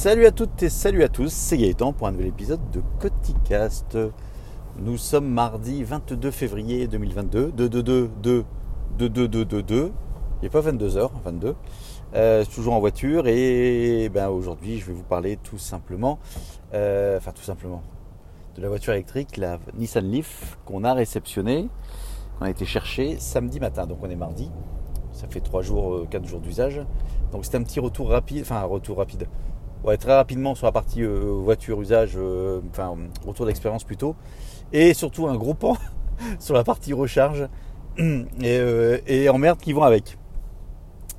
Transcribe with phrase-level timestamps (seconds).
[0.00, 3.98] Salut à toutes et salut à tous, c'est Gaëtan pour un nouvel épisode de Coticast.
[4.78, 8.44] Nous sommes mardi 22 février 2022, 2 2 2 2
[8.96, 9.92] 2 2 2 2 2.
[10.40, 11.56] Il n'est pas 22h, 22.
[12.14, 16.20] Euh, toujours en voiture et ben, aujourd'hui je vais vous parler tout simplement,
[16.74, 17.82] euh, enfin tout simplement,
[18.54, 21.68] de la voiture électrique, la Nissan Leaf qu'on a réceptionnée,
[22.38, 24.48] qu'on a été chercher samedi matin, donc on est mardi.
[25.10, 26.82] Ça fait 3 jours, 4 jours d'usage.
[27.32, 29.26] Donc c'est un petit retour rapide, enfin un retour rapide,
[29.84, 32.96] ouais, très rapidement sur la partie euh, voiture usage, euh, enfin
[33.26, 34.16] retour d'expérience plutôt,
[34.72, 35.76] et surtout un gros pan
[36.38, 37.48] sur la partie recharge
[37.98, 39.28] et, euh, et
[39.60, 40.18] qui vont avec.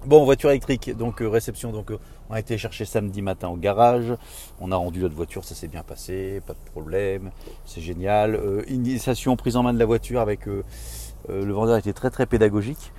[0.05, 1.91] Bon, voiture électrique, donc réception, donc
[2.29, 4.13] on a été chercher samedi matin au garage,
[4.61, 7.31] on a rendu notre voiture, ça s'est bien passé, pas de problème,
[7.65, 8.39] c'est génial.
[8.69, 12.93] initiation, prise en main de la voiture avec le vendeur était très très pédagogique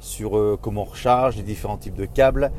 [0.00, 2.50] sur comment on recharge, les différents types de câbles.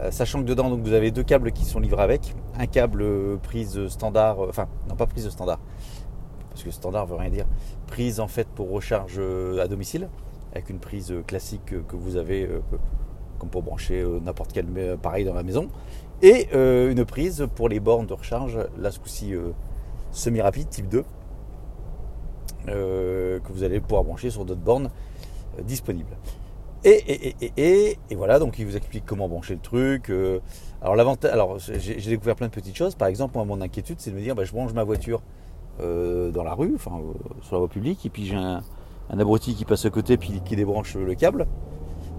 [0.00, 2.34] Euh, sachant que dedans vous avez deux câbles qui sont livrés avec.
[2.58, 3.04] Un câble
[3.42, 5.58] prise standard, euh, enfin non pas prise standard,
[6.48, 7.46] parce que standard veut rien dire.
[7.86, 10.08] Prise en fait pour recharge euh, à domicile,
[10.52, 12.48] avec une prise classique que vous avez
[13.38, 15.68] comme pour brancher n'importe quel appareil dans la maison.
[16.22, 19.32] Et une prise pour les bornes de recharge, là ce coup-ci
[20.10, 21.04] semi-rapide, type 2,
[22.66, 24.90] que vous allez pouvoir brancher sur d'autres bornes
[25.62, 26.16] disponibles.
[26.82, 30.08] Et, et, et, voilà, donc il vous explique comment brancher le truc.
[30.08, 30.40] Euh,
[30.80, 32.94] alors l'avantage, alors j'ai découvert plein de petites choses.
[32.94, 35.20] Par exemple, moi, mon inquiétude, c'est de me dire, bah, je branche ma voiture
[35.80, 38.62] euh, dans la rue, enfin euh, sur la voie publique, et puis j'ai un,
[39.10, 41.46] abruti qui passe à côté, puis qui débranche le câble.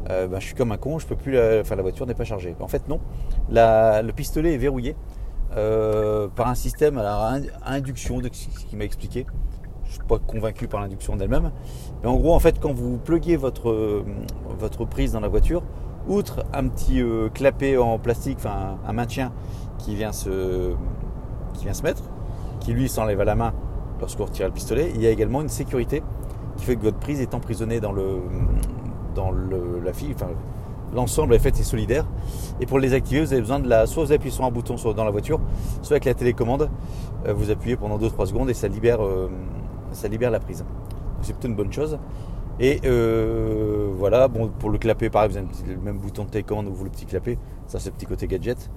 [0.07, 2.25] Bah, je suis comme un con, je peux plus, la, enfin la voiture n'est pas
[2.25, 2.53] chargée.
[2.59, 2.99] En fait, non,
[3.49, 4.95] le pistolet est verrouillé
[5.55, 9.25] par un système à, induction, ce qu'il m'a expliqué
[9.91, 11.51] je suis pas convaincu par l'induction d'elle-même.
[12.01, 14.03] Mais en gros, en fait, quand vous pluguez votre,
[14.57, 15.63] votre prise dans la voiture,
[16.07, 19.33] outre un petit euh, clapet en plastique, enfin un maintien
[19.77, 20.73] qui vient se,
[21.55, 22.03] qui vient se mettre,
[22.61, 23.53] qui lui s'enlève à la main
[23.99, 26.01] lorsqu'on retire le pistolet, il y a également une sécurité
[26.55, 28.21] qui fait que votre prise est emprisonnée dans le,
[29.13, 30.29] dans le, la fille, enfin
[30.93, 32.05] l'ensemble est fait est solidaire.
[32.61, 34.75] Et pour le désactiver, vous avez besoin de la, soit vous appuyez sur un bouton
[34.93, 35.41] dans la voiture,
[35.81, 36.69] soit avec la télécommande,
[37.27, 39.29] euh, vous appuyez pendant 2-3 secondes et ça libère euh,
[39.91, 40.65] ça libère la prise.
[41.21, 41.99] C'est plutôt une bonne chose.
[42.59, 46.67] Et euh, voilà, bon, pour le clapet, pareil, vous avez le même bouton de télécommande
[46.67, 47.37] vous le petit clapet.
[47.67, 48.69] Ça, c'est le petit côté gadget.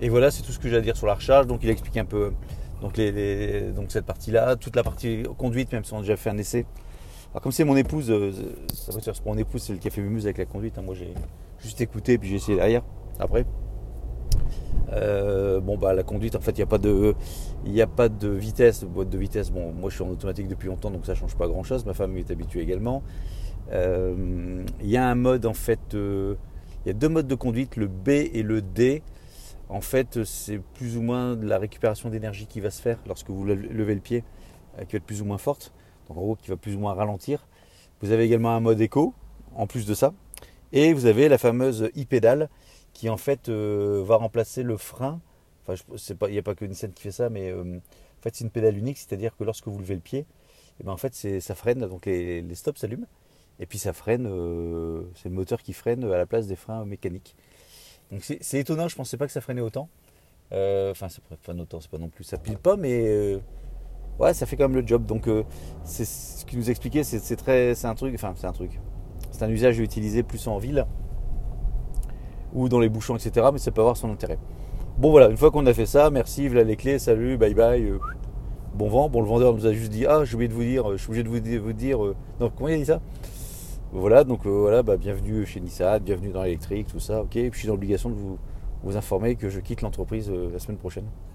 [0.00, 1.46] Et voilà, c'est tout ce que j'ai à dire sur la recharge.
[1.46, 2.32] Donc, il explique un peu
[2.80, 6.66] donc, cette partie-là, toute la partie conduite, même si on a déjà fait un essai.
[7.42, 8.32] Comme c'est mon épouse, euh,
[8.72, 10.78] ça c'est mon épouse, c'est le qui a fait muse avec la conduite.
[10.78, 10.82] Hein.
[10.82, 11.12] Moi, j'ai
[11.58, 12.82] juste écouté, puis j'ai essayé derrière,
[13.18, 13.44] après.
[14.92, 17.16] Euh, bon bah la conduite en fait il n'y a pas de
[17.64, 19.50] il a pas de vitesse boîte de vitesse.
[19.50, 21.94] Bon moi je suis en automatique depuis longtemps donc ça change pas grand chose ma
[21.94, 23.02] femme est habituée également.
[23.72, 26.36] Euh, il y a un mode en fait euh,
[26.84, 29.02] il y a deux modes de conduite le B et le D.
[29.68, 33.44] En fait c'est plus ou moins la récupération d'énergie qui va se faire lorsque vous
[33.44, 34.22] levez le pied
[34.86, 35.72] qui va être plus ou moins forte.
[36.08, 37.48] Donc en gros qui va plus ou moins ralentir.
[38.00, 39.14] Vous avez également un mode éco
[39.56, 40.12] en plus de ça.
[40.72, 42.48] Et vous avez la fameuse e-pédale
[42.96, 45.20] qui en fait euh, va remplacer le frein.
[45.68, 45.82] Enfin,
[46.28, 48.50] il n'y a pas que Nissan qui fait ça, mais euh, en fait c'est une
[48.50, 50.24] pédale unique, c'est-à-dire que lorsque vous levez le pied,
[50.80, 53.06] eh ben en fait ça freine, donc les, stops s'allument,
[53.60, 56.86] et puis ça freine, euh, c'est le moteur qui freine à la place des freins
[56.86, 57.36] mécaniques.
[58.10, 59.90] Donc c'est étonnant, je ne pensais pas que ça freinait autant.
[60.52, 63.38] Enfin, ça freine autant, c'est pas non plus, ça pile pas, mais
[64.18, 65.04] ouais, ça fait quand même le job.
[65.04, 65.28] Donc
[65.84, 68.80] c'est ce qu'il nous expliquait, c'est très, c'est un truc, enfin c'est un truc,
[69.32, 70.86] c'est un usage utilisé plus en ville
[72.56, 73.46] ou dans les bouchons, etc.
[73.52, 74.38] Mais ça peut avoir son intérêt.
[74.98, 77.84] Bon voilà, une fois qu'on a fait ça, merci, voilà les clés, salut, bye bye,
[77.84, 77.98] euh,
[78.74, 79.10] bon vent.
[79.10, 81.08] Bon, le vendeur nous a juste dit, ah, j'ai oublié de vous dire, je suis
[81.08, 83.02] obligé de vous dire, euh, non, comment il a dit ça?
[83.92, 87.36] Voilà, donc euh, voilà, bah, bienvenue chez Nissan, bienvenue dans l'électrique, tout ça, ok.
[87.36, 88.38] Et puis je suis dans l'obligation de vous,
[88.82, 91.04] vous informer que je quitte l'entreprise la semaine prochaine.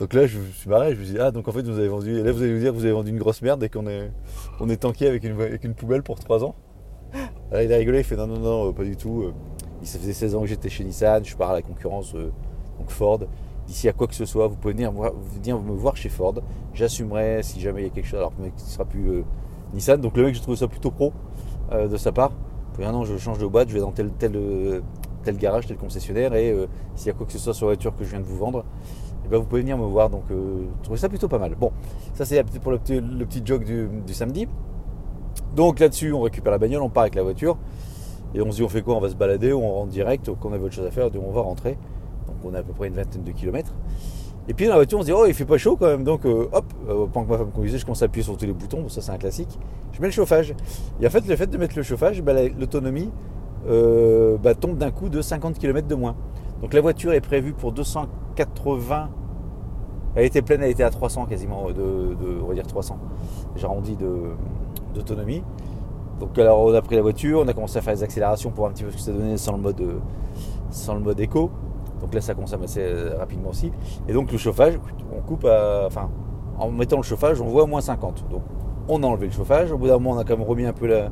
[0.00, 1.88] donc là, je suis marré, je me suis dit, ah, donc en fait, vous avez
[1.88, 4.10] vendu, là, vous allez vous dire, vous avez vendu une grosse merde et qu'on est,
[4.58, 6.56] on est tanké avec une, avec une poubelle pour 3 ans
[7.58, 9.22] il a rigolé, il fait non, non, non, euh, pas du tout.
[9.22, 9.32] Euh,
[9.82, 12.30] il ça faisait 16 ans que j'étais chez Nissan, je pars à la concurrence, euh,
[12.86, 13.20] Ford.
[13.66, 16.34] D'ici à quoi que ce soit, vous pouvez venir, me voir chez Ford.
[16.74, 19.22] J'assumerai si jamais il y a quelque chose, alors que ce sera plus
[19.74, 20.00] Nissan.
[20.00, 21.12] Donc le mec, je trouve ça plutôt pro
[21.72, 22.32] de sa part.
[22.72, 24.82] Pour un an, je change de boîte, je vais dans tel, tel,
[25.22, 26.56] tel garage, tel concessionnaire, et
[26.96, 28.38] s'il y a quoi que ce soit sur la voiture que je viens de vous
[28.38, 28.64] vendre,
[29.24, 30.10] eh ben, vous pouvez venir me voir.
[30.10, 31.54] Donc je trouve ça plutôt pas mal.
[31.54, 31.70] Bon,
[32.14, 34.48] ça c'est pour le petit, le petit joke du samedi.
[35.54, 37.56] Donc là-dessus, on récupère la bagnole, on part avec la voiture.
[38.34, 38.96] Et on se dit, on fait quoi?
[38.96, 41.32] On va se balader ou on rentre direct Qu'on a autre chose à faire, on
[41.32, 41.76] va rentrer.
[42.26, 43.74] Donc on a à peu près une vingtaine de kilomètres.
[44.48, 46.04] Et puis dans la voiture, on se dit, oh, il fait pas chaud quand même.
[46.04, 48.46] Donc euh, hop, euh, pendant que ma femme conduisait, je commence à appuyer sur tous
[48.46, 48.88] les boutons.
[48.88, 49.58] ça, c'est un classique.
[49.92, 50.54] Je mets le chauffage.
[51.00, 53.10] Et en fait, le fait de mettre le chauffage, bah, l'autonomie
[53.66, 56.16] bah, tombe d'un coup de 50 km de moins.
[56.62, 59.10] Donc la voiture est prévue pour 280.
[60.14, 62.98] Elle était pleine, elle était à 300 quasiment, de, on va dire 300.
[63.56, 63.96] J'arrondis
[64.94, 65.42] d'autonomie.
[66.18, 68.58] Donc alors on a pris la voiture, on a commencé à faire des accélérations pour
[68.58, 69.82] voir un petit peu ce que ça donnait sans le mode,
[70.70, 71.50] sans le mode éco.
[72.00, 73.72] Donc là ça consomme assez euh, rapidement aussi.
[74.08, 74.78] Et donc le chauffage,
[75.16, 76.10] on coupe à, enfin
[76.58, 78.26] en mettant le chauffage, on voit moins 50.
[78.30, 78.42] Donc
[78.88, 79.72] on a enlevé le chauffage.
[79.72, 81.10] Au bout d'un moment, on a quand même remis un peu la,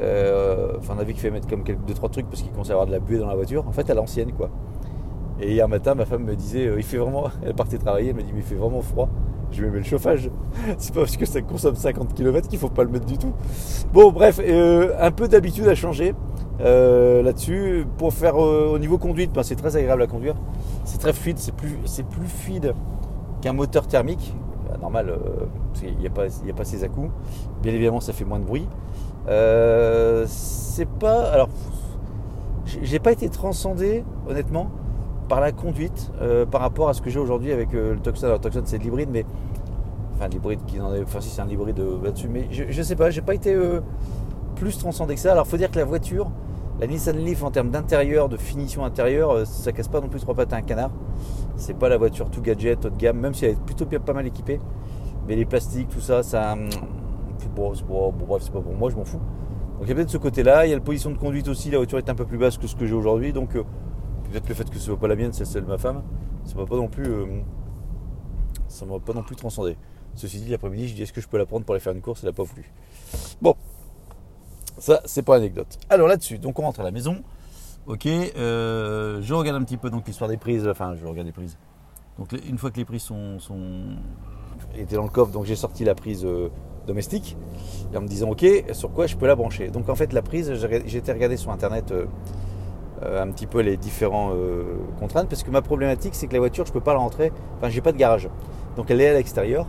[0.00, 2.50] euh, enfin, on a vu qu'il fait mettre comme quelques, deux trois trucs parce qu'il
[2.52, 3.66] commençait à avoir de la buée dans la voiture.
[3.66, 4.50] En fait, à l'ancienne, quoi.
[5.40, 8.16] Et hier matin, ma femme me disait, euh, il fait vraiment, elle partait travailler, elle
[8.16, 9.08] me dit, mais il fait vraiment froid.
[9.50, 10.30] Je vais mettre le chauffage.
[10.78, 13.32] C'est pas parce que ça consomme 50 km qu'il faut pas le mettre du tout.
[13.92, 16.14] Bon, bref, euh, un peu d'habitude à changer
[16.60, 17.86] là-dessus.
[17.98, 20.34] Pour faire au niveau conduite, ben, c'est très agréable à conduire.
[20.84, 22.74] C'est très fluide, c'est plus, c'est plus fluide
[23.40, 24.34] qu'un moteur thermique.
[24.68, 25.18] Bah, normal,
[25.82, 27.10] il n'y a, pas, a pas ces à-coups.
[27.62, 28.66] Bien évidemment, ça fait moins de bruit.
[29.28, 31.30] Euh, c'est pas.
[31.30, 31.48] Alors,
[32.64, 34.70] j'ai pas été transcendé, honnêtement,
[35.28, 38.26] par la conduite euh, par rapport à ce que j'ai aujourd'hui avec euh, le Tucson.
[38.26, 39.24] Alors, Tucson, c'est de l'hybride, mais.
[40.14, 41.02] Enfin, l'hybride qui en est.
[41.02, 43.56] Enfin, si c'est un hybride là-dessus, mais je, sais pas, j'ai pas été
[44.56, 45.32] plus transcendé que ça.
[45.32, 46.30] Alors, faut dire que la voiture,
[46.80, 50.34] la Nissan Leaf, en termes d'intérieur, de finition intérieure, ça casse pas non plus trois
[50.34, 50.90] pattes à un canard.
[51.56, 54.12] C'est pas la voiture tout gadget, haut de gamme, même si elle est plutôt pas
[54.12, 54.60] mal équipée.
[55.28, 56.56] Mais les plastiques, tout ça, ça
[57.54, 57.72] bon,
[58.26, 59.20] bref, c'est pas pour moi, je m'en fous.
[59.78, 60.66] Donc il y a peut-être ce côté-là.
[60.66, 61.70] Il y a la position de conduite aussi.
[61.70, 63.32] La voiture est un peu plus basse que ce que j'ai aujourd'hui.
[63.32, 63.62] Donc euh,
[64.28, 66.02] peut-être le fait que ce soit pas la mienne, c'est celle de ma femme.
[66.44, 67.06] Ça va pas non plus.
[67.06, 67.26] Euh,
[68.86, 69.76] m'a pas non plus transcendé.
[70.14, 72.00] Ceci dit, l'après-midi, je dis est-ce que je peux la prendre pour aller faire une
[72.00, 72.20] course?
[72.22, 72.72] Elle n'a pas voulu.
[73.40, 73.54] Bon,
[74.78, 75.78] ça c'est pas anecdote.
[75.90, 77.22] Alors là-dessus, donc on rentre à la maison.
[77.86, 80.66] Ok, euh, je regarde un petit peu donc l'histoire des prises.
[80.68, 81.56] Enfin, je regarde les prises.
[82.18, 83.38] Donc une fois que les prises sont,
[84.76, 86.26] étaient dans le coffre, donc j'ai sorti la prise
[86.88, 87.36] domestique
[87.92, 89.68] et en me disant ok sur quoi je peux la brancher?
[89.68, 90.52] Donc en fait la prise
[90.86, 92.06] j'ai été sur internet euh,
[93.02, 94.64] euh, un petit peu les différents euh,
[94.98, 97.68] contraintes parce que ma problématique c'est que la voiture je peux pas la rentrer, enfin
[97.68, 98.28] j'ai pas de garage.
[98.76, 99.66] Donc elle est à l'extérieur,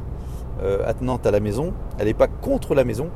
[0.85, 3.09] attenante à la maison, elle n'est pas contre la maison,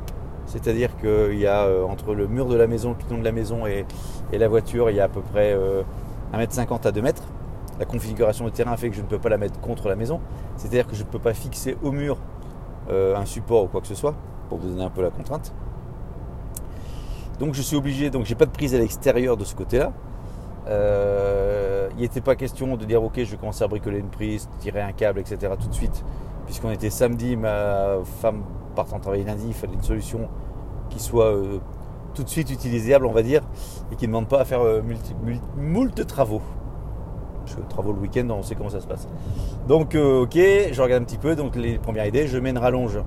[0.46, 3.66] c'est-à-dire qu'il y a entre le mur de la maison, le piton de la maison
[3.66, 3.84] et,
[4.32, 5.56] et la voiture, il y a à peu près
[6.32, 7.22] 1m50 à 2 mètres.
[7.78, 10.20] La configuration de terrain fait que je ne peux pas la mettre contre la maison,
[10.56, 12.16] c'est-à-dire que je ne peux pas fixer au mur
[12.90, 14.14] euh, un support ou quoi que ce soit,
[14.48, 15.52] pour vous donner un peu la contrainte.
[17.38, 19.92] Donc je suis obligé, donc j'ai pas de prise à l'extérieur de ce côté-là.
[20.68, 24.48] Euh, il n'était pas question de dire ok je vais commencer à bricoler une prise,
[24.60, 25.52] tirer un câble, etc.
[25.60, 26.04] tout de suite.
[26.46, 28.42] Puisqu'on était samedi, ma femme
[28.76, 30.28] partant travailler lundi, il fallait une solution
[30.90, 31.58] qui soit euh,
[32.14, 33.42] tout de suite utilisable, on va dire,
[33.90, 35.14] et qui ne demande pas à faire multi,
[35.56, 36.42] moult travaux.
[37.44, 39.06] Parce que travaux le week-end, on sait comment ça se passe.
[39.68, 41.36] Donc, euh, ok, je regarde un petit peu.
[41.36, 42.98] Donc, les premières idées, je mets une rallonge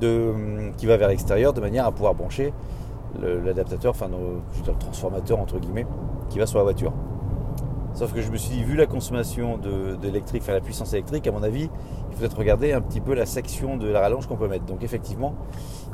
[0.00, 0.32] de,
[0.76, 2.52] qui va vers l'extérieur de manière à pouvoir brancher
[3.20, 5.86] l'adaptateur, enfin, le transformateur entre guillemets,
[6.28, 6.92] qui va sur la voiture.
[7.96, 9.58] Sauf que je me suis dit, vu la consommation
[10.02, 11.70] d'électrique, enfin la puissance électrique, à mon avis,
[12.10, 14.66] il faut peut-être regarder un petit peu la section de la rallonge qu'on peut mettre.
[14.66, 15.34] Donc effectivement,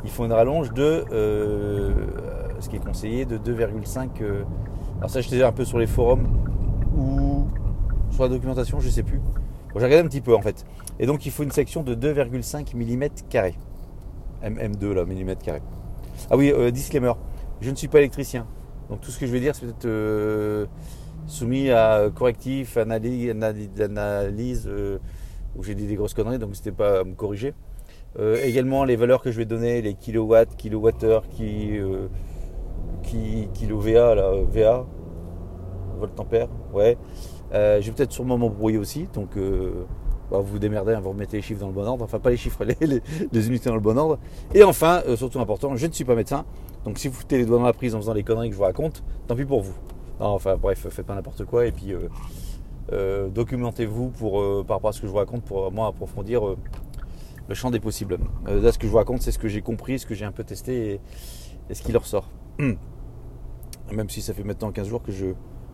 [0.02, 1.92] il faut une rallonge de, euh,
[2.58, 4.08] ce qui est conseillé, de 2,5.
[4.20, 4.42] Euh,
[4.98, 6.26] alors ça, je j'étais un peu sur les forums,
[6.96, 7.46] ou
[8.10, 9.20] sur la documentation, je sais plus.
[9.76, 10.64] j'ai regardé un petit peu en fait.
[10.98, 13.54] Et donc il faut une section de 2,5 mm carré.
[14.42, 15.62] MM2 là, mm carré.
[16.30, 17.12] Ah oui, euh, disclaimer,
[17.60, 18.46] je ne suis pas électricien.
[18.88, 20.66] Donc tout ce que je vais dire, c'est peut-être euh,
[21.26, 23.34] soumis à correctif, analyse,
[23.80, 24.98] analyse euh,
[25.56, 27.54] où j'ai dit des grosses conneries, donc n'hésitez pas à me corriger.
[28.42, 31.78] également les valeurs que je vais donner, les kilowatts, kilowattheures, qui,
[33.02, 34.86] qui, kilo VA, là, VA,
[35.98, 36.12] volt
[36.72, 36.98] ouais.
[37.54, 39.84] Euh, je vais peut-être sûrement m'embrouiller aussi, donc euh,
[40.32, 42.30] bah, vous vous démerdez, hein, vous remettez les chiffres dans le bon ordre, enfin pas
[42.30, 44.18] les chiffres, les, unités dans le bon ordre.
[44.54, 46.46] Et enfin, euh, surtout important, je ne suis pas médecin,
[46.86, 48.58] donc si vous foutez les doigts dans la prise en faisant les conneries que je
[48.58, 49.74] vous raconte, tant pis pour vous.
[50.20, 51.94] enfin bref, faites pas n'importe quoi et puis
[53.34, 56.42] documentez-vous pour par rapport à ce que je vous raconte pour moi approfondir
[57.48, 58.16] le champ des possibles.
[58.46, 60.32] là, ce que je vous raconte, c'est ce que j'ai compris, ce que j'ai un
[60.32, 61.00] peu testé et,
[61.68, 62.30] et ce qui leur sort.
[62.58, 65.26] Même si ça fait maintenant 15 jours que je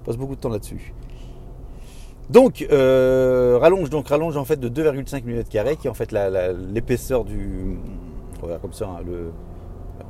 [0.04, 0.92] passe beaucoup de temps là-dessus.
[2.30, 7.24] Donc, euh, rallonge, donc rallonge en fait de 2,5 mm, qui est en fait l'épaisseur
[7.24, 7.78] du.
[8.40, 9.32] Voilà, comme ça, hein, le,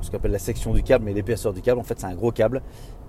[0.01, 2.15] ce qu'on appelle la section du câble, mais l'épaisseur du câble, en fait, c'est un
[2.15, 2.63] gros câble.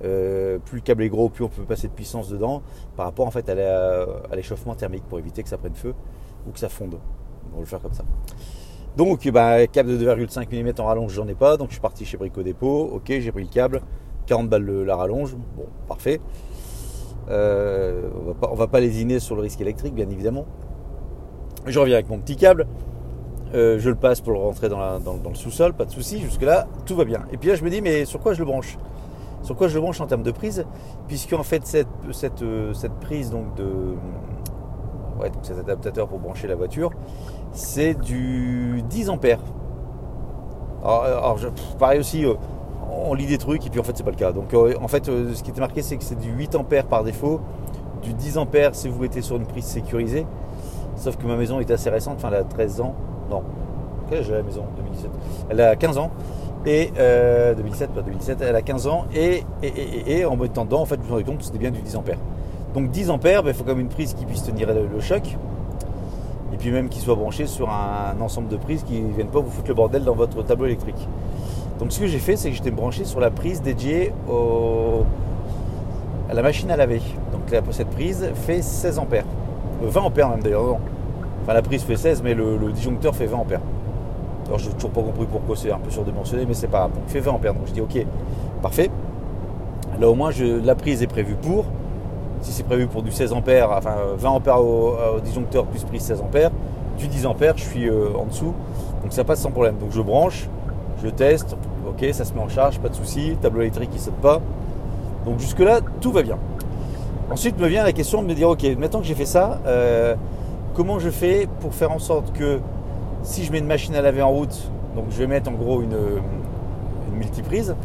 [0.04, 2.62] Euh, plus le câble est gros, plus on peut passer de puissance dedans
[2.96, 5.94] par rapport en fait à l'échauffement thermique pour éviter que ça prenne feu
[6.48, 7.00] ou que ça fonde.
[7.52, 8.04] On va le faire comme ça.
[8.96, 12.06] Donc, bah, câble de 2,5 mm en rallonge, j'en ai pas, donc je suis parti
[12.06, 12.90] chez Brico Dépôt.
[12.94, 13.82] Ok, j'ai pris le câble,
[14.28, 16.22] 40 balles la rallonge, bon, parfait.
[17.30, 20.46] Euh, on va pas, va pas lésiner sur le risque électrique, bien évidemment.
[21.66, 22.68] Je reviens avec mon petit câble.
[23.54, 26.20] Euh, je le passe pour le rentrer dans, le sous-sol, pas de souci.
[26.20, 27.22] Jusque-là, tout va bien.
[27.32, 28.78] Et puis là, je me dis, mais sur quoi je le branche?
[29.42, 30.66] Sur quoi je le branche en termes de prise?
[31.08, 33.96] Puisque en fait cette, cette, prise donc de
[35.20, 36.92] ouais, donc cet adaptateur pour brancher la voiture,
[37.52, 39.40] c'est du 10 ampères.
[40.84, 41.38] Alors,
[41.78, 42.36] pareil aussi, euh,
[42.92, 44.32] on lit des trucs et puis en fait c'est pas le cas.
[44.32, 46.86] Donc euh, en fait euh, ce qui était marqué c'est que c'est du 8 ampères
[46.86, 47.42] par défaut,
[48.04, 50.26] du 10 ampères si vous mettez sur une prise sécurisée.
[50.96, 52.96] Sauf que ma maison est assez récente, enfin elle a 13 ans.
[53.30, 53.44] Non,
[54.10, 54.64] quel âge la maison?
[54.78, 55.12] 2017
[55.50, 56.12] Elle a 15 ans.
[56.66, 56.92] Et
[57.56, 59.06] 2007, pas 2017, elle a 15 ans.
[59.16, 61.82] Et, et, en mettant dedans, en fait, me suis rendu compte que c'était bien du
[61.82, 62.18] 10 ampères.
[62.74, 65.38] Donc 10 ampères, ben, il faut quand même une prise qui puisse tenir le, choc.
[66.54, 69.40] Et puis même qu'il soit branché sur un, ensemble de prises qui ne viennent pas
[69.40, 71.08] vous foutre le bordel dans votre tableau électrique.
[71.80, 74.14] Donc ce que j'ai fait, c'est que j'étais branché sur la prise dédiée
[76.30, 77.02] à la machine à laver.
[77.32, 79.26] Donc cette prise fait 16 ampères.
[79.82, 80.78] 20 euh, ampères même d'ailleurs.
[81.42, 83.62] Enfin la prise fait 16, mais le, disjoncteur fait 20 ampères.
[84.48, 86.92] Alors j'ai toujours pas compris pourquoi c'est un peu surdimensionné, mais c'est pas grave.
[86.94, 87.54] Donc fait 20 ampères.
[87.54, 88.06] Donc je dis ok,
[88.62, 88.90] parfait.
[90.00, 90.32] Là au moins
[90.64, 91.66] la prise est prévue pour
[92.42, 96.22] si c'est prévu pour du 16 ampères, enfin 20 ampères au, disjoncteur plus prise 16
[96.22, 96.52] ampères,
[96.98, 98.54] du 10 ampères, je suis euh, en dessous,
[99.02, 99.78] donc ça passe sans problème.
[99.78, 100.48] Donc je branche,
[101.04, 101.56] je teste,
[101.88, 104.42] ok, ça se met en charge, pas de souci, tableau électrique qui saute pas.
[105.26, 106.38] Donc jusque là, tout va bien.
[107.32, 110.16] Ensuite me vient la question de me dire, ok, maintenant que j'ai fait ça, euh,
[110.74, 112.60] comment je fais pour faire en sorte que
[113.24, 115.82] si je mets une machine à laver en route, donc je vais mettre en gros
[115.82, 115.96] une,
[117.14, 117.76] multiprise,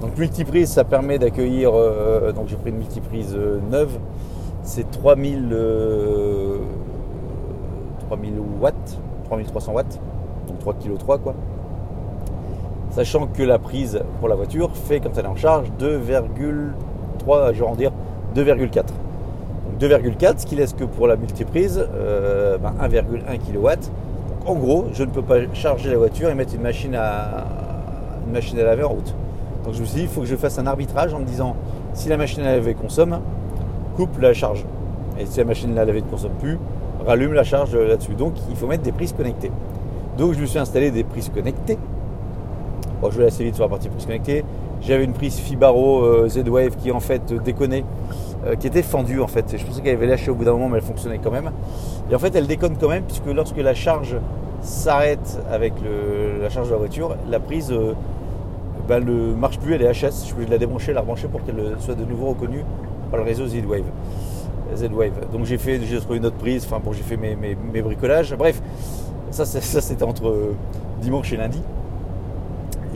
[0.00, 1.70] donc multiprise, ça permet d'accueillir.
[1.74, 3.98] Euh, donc j'ai pris une multiprise euh, neuve.
[4.62, 5.48] C'est 3000,
[8.06, 10.00] 3000 euh, watts, 3300 watts,
[10.46, 11.34] donc 3 kg 3 quoi.
[12.98, 17.60] Sachant que la prise pour la voiture fait quand elle est en charge 2,3, je
[17.60, 17.92] vais en dire
[18.34, 18.74] 2,4.
[18.74, 23.68] Donc 2,4, ce qui laisse que pour la multiprise 1,1 ben, kW.
[24.46, 27.44] En gros, je ne peux pas charger la voiture et mettre une machine à,
[28.26, 29.14] une machine à laver en route.
[29.64, 31.54] Donc je me suis dit, il faut que je fasse un arbitrage en me disant,
[31.94, 33.20] si la machine à laver consomme,
[33.94, 34.64] coupe la charge.
[35.20, 36.58] Et si la machine à laver ne consomme plus,
[37.06, 38.16] rallume la charge là-dessus.
[38.16, 39.52] Donc il faut mettre des prises connectées.
[40.16, 41.78] Donc je me suis installé des prises connectées.
[43.00, 44.44] Bon, je vais assez vite sur la partie prises connectées.
[44.80, 47.84] J'avais une prise Fibaro euh, Z-Wave qui en fait déconnait,
[48.44, 49.56] euh, qui était fendue en fait.
[49.56, 51.52] Je pensais qu'elle avait lâché au bout d'un moment, mais elle fonctionnait quand même.
[52.10, 54.16] Et en fait, elle déconne quand même, puisque lorsque la charge
[54.62, 55.74] s'arrête avec
[56.42, 57.92] la charge de la voiture, la prise euh,
[58.88, 59.94] ben, ne marche plus, elle est HS.
[59.94, 62.64] Je suis obligé de la débrancher, la rebrancher pour qu'elle soit de nouveau reconnue
[63.12, 63.84] par le réseau Z-Wave.
[64.74, 65.30] Z-Wave.
[65.32, 68.34] Donc j'ai fait, j'ai trouvé une autre prise, enfin bon, j'ai fait mes, bricolages.
[68.36, 68.60] Bref,
[69.30, 70.34] ça, ça c'était entre
[71.00, 71.62] dimanche et lundi.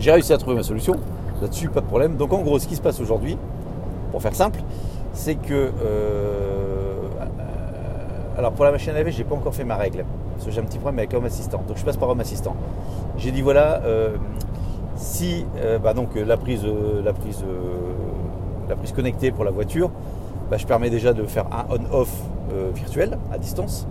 [0.02, 0.96] J'ai réussi à trouver ma solution.
[1.40, 2.16] Là-dessus, pas de problème.
[2.16, 3.38] Donc en gros, ce qui se passe aujourd'hui,
[4.10, 4.58] pour faire simple,
[5.12, 6.94] c'est que euh,
[8.36, 10.04] alors pour la machine à laver, j'ai pas encore fait ma règle.
[10.34, 11.62] Parce que j'ai un petit problème avec Home Assistant.
[11.68, 12.56] Donc je passe par Home Assistant.
[13.16, 14.16] J'ai dit voilà, euh,
[14.96, 16.66] si euh, bah donc, la, prise,
[17.04, 17.44] la, prise,
[18.68, 19.92] la prise connectée pour la voiture,
[20.50, 22.10] bah, je permets déjà de faire un on-off
[22.74, 23.86] virtuel à distance,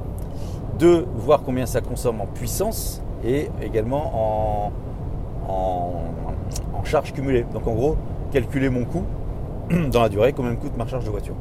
[0.77, 4.11] de voir combien ça consomme en puissance et également
[4.67, 4.71] en,
[5.47, 6.03] en,
[6.83, 7.45] charge cumulée.
[7.53, 7.95] Donc en gros,
[8.31, 9.03] calculer mon coût
[9.91, 11.35] dans la durée, combien me coûte ma charge de voiture.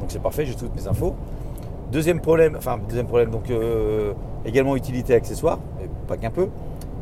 [0.00, 1.14] Donc c'est parfait, j'ai toutes mes infos.
[1.92, 3.44] Deuxième problème, enfin deuxième problème, donc
[4.44, 5.58] également utilité accessoire,
[6.06, 6.48] pas qu'un peu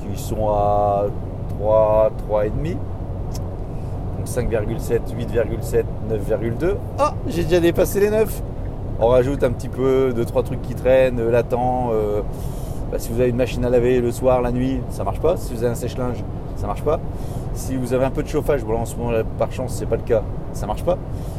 [0.00, 1.06] qui sont à
[1.58, 2.76] 3, 3,5.
[4.22, 6.76] Donc 5,7, 8,7, 9,2.
[6.96, 8.42] Ah, j'ai déjà dépassé les 9.
[9.00, 11.54] On rajoute un petit peu de trois trucs qui traînent, euh, latent.
[11.54, 12.20] Euh,
[12.92, 15.36] bah, si vous avez une machine à laver le soir, la nuit, ça marche pas.
[15.36, 16.22] Si vous avez un sèche-linge,
[16.54, 17.00] ça marche pas.
[17.54, 19.86] Si vous avez un peu de chauffage, bon là en ce moment par chance c'est
[19.86, 20.98] pas le cas, ça marche pas.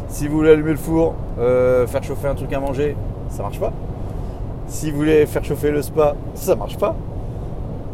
[0.10, 2.96] Si vous voulez allumer le four, faire chauffer un truc à manger,
[3.30, 3.72] ça marche pas.
[4.68, 6.96] Si vous voulez faire chauffer le spa, ça marche pas.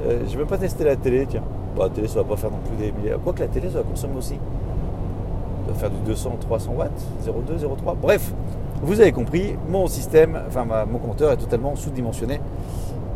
[0.06, 1.44] Euh, je vais pas tester la télé, tiens.
[1.76, 3.16] Bon, la télé, ça va pas faire non plus des milliers.
[3.24, 4.40] Quoique la télé, ça va consommer aussi.
[5.80, 6.92] Faire du 200, 300 watts,
[7.26, 7.96] 0,2, 0,3.
[8.02, 8.34] Bref,
[8.82, 12.42] vous avez compris, mon système, enfin mon compteur est totalement sous-dimensionné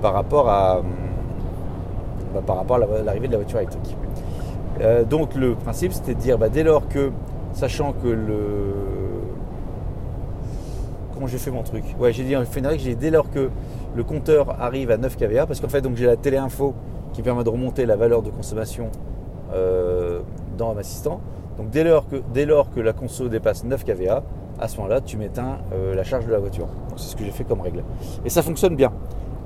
[0.01, 0.81] par rapport à,
[2.33, 3.97] bah, par rapport à l'arrivée de la voiture électrique.
[4.79, 7.11] Euh, donc le principe, c'était de dire, bah, dès lors que,
[7.51, 8.73] sachant que le,
[11.13, 11.83] comment j'ai fait mon truc?
[11.99, 13.49] Ouais, j'ai dit, fait une règle, j'ai dès lors que
[13.93, 16.73] le compteur arrive à 9 kVA, parce qu'en fait, donc j'ai la téléinfo
[17.11, 18.89] qui permet de remonter la valeur de consommation
[19.53, 20.21] euh,
[20.57, 21.21] dans assistant.
[21.57, 24.23] Donc dès lors que, la conso dépasse 9 kVA,
[24.59, 26.67] à ce moment-là, tu m'éteins euh, la charge de la voiture.
[26.95, 27.83] C'est ce que j'ai fait comme règle.
[28.25, 28.91] Et ça fonctionne bien.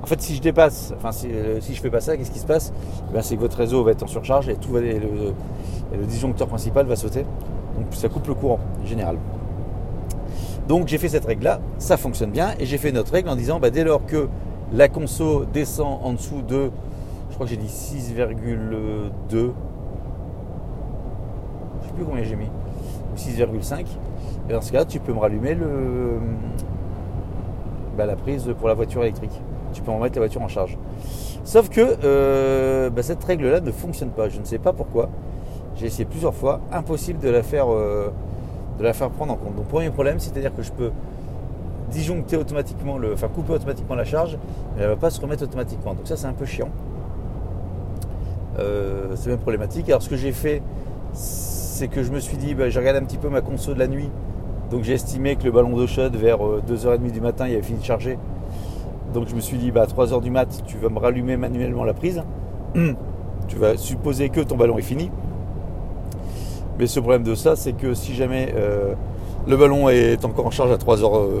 [0.02, 2.72] En fait, si je dépasse, enfin si, euh, fais pas ça, qu'est-ce qui se passe?
[3.14, 5.34] Eh C'est que votre réseau va être en surcharge et tout va, le,
[6.06, 7.24] disjoncteur principal va sauter.
[7.76, 9.16] Donc ça coupe le courant général.
[10.68, 13.36] Donc j'ai fait cette règle-là, ça fonctionne bien, et j'ai fait une autre règle en
[13.36, 14.28] disant bah, dès lors que
[14.72, 16.70] la conso descend en dessous de,
[17.30, 18.14] je crois que j'ai dit 6,2,
[19.30, 19.52] je ne sais
[22.04, 23.86] combien j'ai mis, ou 6,5,
[24.48, 26.18] et dans ce cas tu peux me rallumer le,
[27.96, 29.40] bah, la prise pour la voiture électrique.
[29.72, 30.78] Tu peux en mettre la voiture en charge.
[31.44, 34.28] Sauf que euh, bah, cette règle-là ne fonctionne pas.
[34.28, 35.08] Je ne sais pas pourquoi.
[35.76, 36.60] J'ai essayé plusieurs fois.
[36.72, 38.12] Impossible de la faire euh,
[38.78, 39.56] de la faire prendre en compte.
[39.56, 40.90] Donc premier problème, c'est-à-dire que je peux
[41.90, 44.38] disjoncter automatiquement, le, enfin couper automatiquement la charge,
[44.76, 45.94] mais elle ne va pas se remettre automatiquement.
[45.94, 46.68] Donc ça c'est un peu chiant.
[48.58, 49.88] Euh, c'est même problématique.
[49.88, 50.62] Alors ce que j'ai fait,
[51.78, 53.78] c'est que je me suis dit, bah, j'ai regardé un petit peu ma conso de
[53.78, 54.10] la nuit.
[54.72, 57.62] Donc j'ai estimé que le ballon d'eau chaude vers 2h30 euh, du matin, il avait
[57.62, 58.18] fini de charger.
[59.14, 61.84] Donc je me suis dit, bah, à 3h du mat, tu vas me rallumer manuellement
[61.84, 62.20] la prise.
[63.48, 65.08] tu vas supposer que ton ballon est fini.
[66.80, 68.94] Mais ce problème de ça, c'est que si jamais euh,
[69.46, 71.40] le ballon est encore en charge à 3 h euh,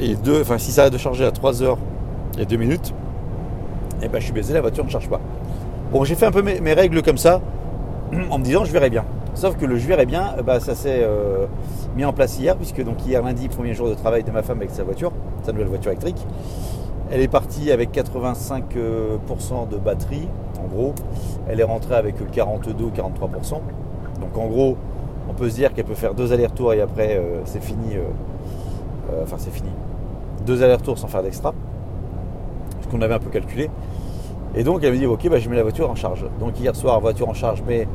[0.00, 1.76] et 2, enfin si ça arrête de charger à 3 h
[2.40, 2.92] et 2 minutes,
[4.00, 5.20] et eh ben je suis baisé, la voiture ne charge pas.
[5.92, 7.40] Bon, j'ai fait un peu mes, règles comme ça,
[8.30, 9.04] en me disant je verrai bien.
[9.38, 11.46] Sauf que le je verrai bien, bah, ça s'est euh,
[11.96, 14.56] mis en place hier, puisque donc hier lundi, premier jour de travail de ma femme
[14.56, 15.12] avec sa voiture,
[15.44, 16.26] sa nouvelle voiture électrique.
[17.12, 20.28] Elle est partie avec 85% de batterie,
[20.60, 20.92] en gros.
[21.48, 23.60] Elle est rentrée avec 42 ou 43%.
[24.20, 24.76] Donc en gros,
[25.30, 27.94] on peut se dire qu'elle peut faire deux allers-retours et après euh, c'est fini.
[27.94, 28.00] Euh,
[29.12, 29.70] euh, enfin c'est fini.
[30.46, 31.54] Deux allers-retours sans faire d'extra.
[32.80, 33.70] Ce qu'on avait un peu calculé.
[34.56, 36.26] Et donc elle me dit ok bah, je mets la voiture en charge.
[36.40, 37.86] Donc hier soir voiture en charge mais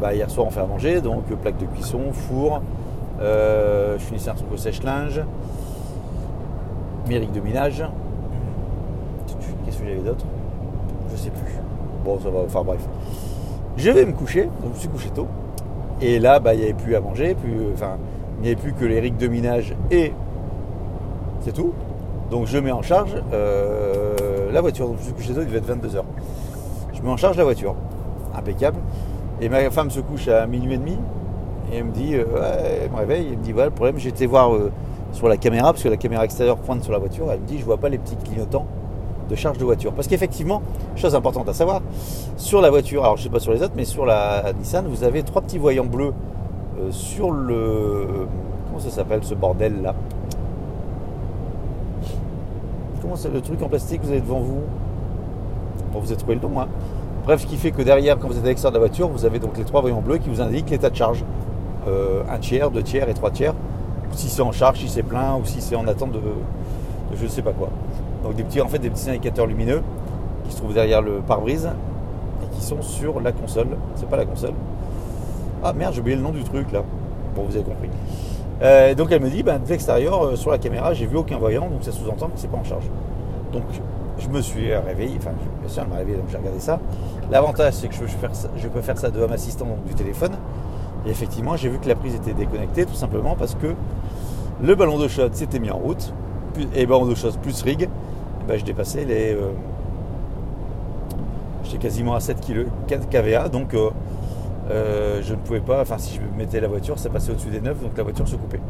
[0.00, 2.62] bah, hier soir on fait à manger, donc plaque de cuisson, four,
[3.20, 5.22] je finissais un truc au sèche-linge,
[7.08, 7.84] mérique de minage.
[9.64, 10.24] Qu'est-ce que j'avais d'autre?
[11.10, 11.54] Je sais plus.
[12.04, 12.80] Bon ça va, enfin bref.
[13.76, 15.28] Je vais me coucher, donc je me suis couché tôt.
[16.00, 17.36] Et là, bah, il n'y avait plus à manger,
[17.74, 17.96] enfin,
[18.38, 20.12] il n'y avait plus que les rigs de minage et
[21.40, 21.72] c'est tout.
[22.30, 24.86] Donc je mets en charge euh, la voiture.
[24.86, 26.02] Donc je me suis couché tôt, il devait être 22h.
[26.94, 27.74] Je mets en charge la voiture.
[28.36, 28.78] Impeccable.
[29.40, 30.98] Et ma femme se couche à minuit et demi.
[31.72, 32.24] Et elle me dit, euh,
[32.82, 34.72] elle me réveille, elle me dit, voilà, le problème, j'ai été voir euh,
[35.12, 37.58] sur la caméra, parce que la caméra extérieure pointe sur la voiture, elle me dit,
[37.58, 38.66] je vois pas les petits clignotants
[39.28, 39.92] de charge de voiture.
[39.92, 40.62] Parce qu'effectivement,
[40.96, 41.82] chose importante à savoir,
[42.36, 45.04] sur la voiture, alors je sais pas sur les autres, mais sur la Nissan, vous
[45.04, 46.14] avez trois petits voyants bleus
[46.80, 48.26] euh, sur le.
[48.66, 49.94] Comment ça s'appelle ce bordel là
[53.02, 54.62] Comment c'est le truc en plastique que vous avez devant vous?
[55.92, 56.68] Bon, vous avez trouvé le nom, hein
[57.28, 59.26] Bref, ce qui fait que derrière, quand vous êtes à l'extérieur de la voiture, vous
[59.26, 61.26] avez donc les trois voyants bleus qui vous indiquent l'état de charge.
[61.86, 63.52] Euh, un tiers, deux tiers et trois tiers.
[64.12, 66.20] Si c'est en charge, si c'est plein ou si c'est en attente de,
[67.14, 67.68] je ne sais pas quoi.
[68.24, 69.82] Donc des petits, en fait, des petits indicateurs lumineux
[70.46, 71.68] qui se trouvent derrière le pare-brise
[72.42, 73.76] et qui sont sur la console.
[73.96, 74.54] C'est pas la console.
[75.62, 76.82] Ah merde, j'ai oublié le nom du truc là.
[77.36, 77.90] Bon, vous avez compris.
[78.62, 81.36] Euh, donc elle me dit, ben, de l'extérieur, euh, sur la caméra, j'ai vu aucun
[81.36, 82.84] voyant, donc ça sous-entend que c'est pas en charge.
[83.52, 83.64] Donc
[84.18, 86.80] je me suis réveillé, enfin bien sûr elle m'a réveillé, donc j'ai regardé ça.
[87.30, 90.32] L'avantage c'est que je peux, faire ça, je peux Assistant du téléphone.
[91.06, 93.74] Et effectivement, j'ai vu que la prise était déconnectée, tout simplement parce que
[94.62, 96.12] le ballon de shot s'était mis en route,
[96.74, 97.88] et ballon de shot plus rig,
[98.46, 99.32] bah, je dépassais les.
[99.34, 99.50] Euh,
[101.64, 102.38] j'étais quasiment à 7
[103.10, 103.90] kVA, donc euh,
[104.70, 105.82] euh, je ne pouvais pas.
[105.82, 108.36] Enfin, si je mettais la voiture, ça passait au-dessus des 9, donc la voiture se
[108.36, 108.60] coupait.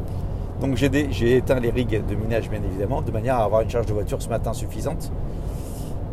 [0.60, 3.86] Donc j'ai éteint les rigs de minage bien évidemment, de manière à avoir une charge
[3.86, 5.12] de voiture ce matin suffisante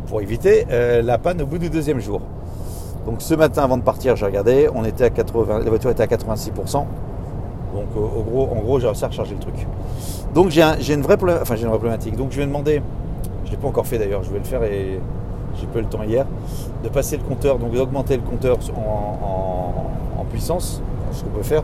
[0.06, 2.22] pour éviter la panne au bout du deuxième jour.
[3.06, 6.02] Donc ce matin avant de partir, j'ai regardé, on était à 80, la voiture était
[6.02, 6.84] à 86%.
[7.72, 9.66] Donc gros, en gros, j'ai réussi à recharger le truc.
[10.34, 12.16] Donc j'ai une, vraie une vraie problématique.
[12.16, 12.82] Donc je vais demander,
[13.44, 15.00] je ne l'ai pas encore fait d'ailleurs, je vais le faire et
[15.54, 16.26] j'ai pas eu le temps hier,
[16.82, 21.62] de passer le compteur, donc d'augmenter le compteur en, puissance, ce qu'on peut faire,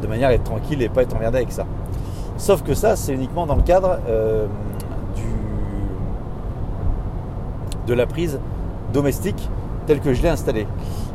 [0.00, 1.66] de manière à être tranquille et pas être emmerdé avec ça.
[2.36, 4.46] Sauf que ça, c'est uniquement dans le cadre euh,
[7.88, 8.38] de la prise
[8.92, 9.50] domestique
[9.88, 10.66] telle que je l'ai installée.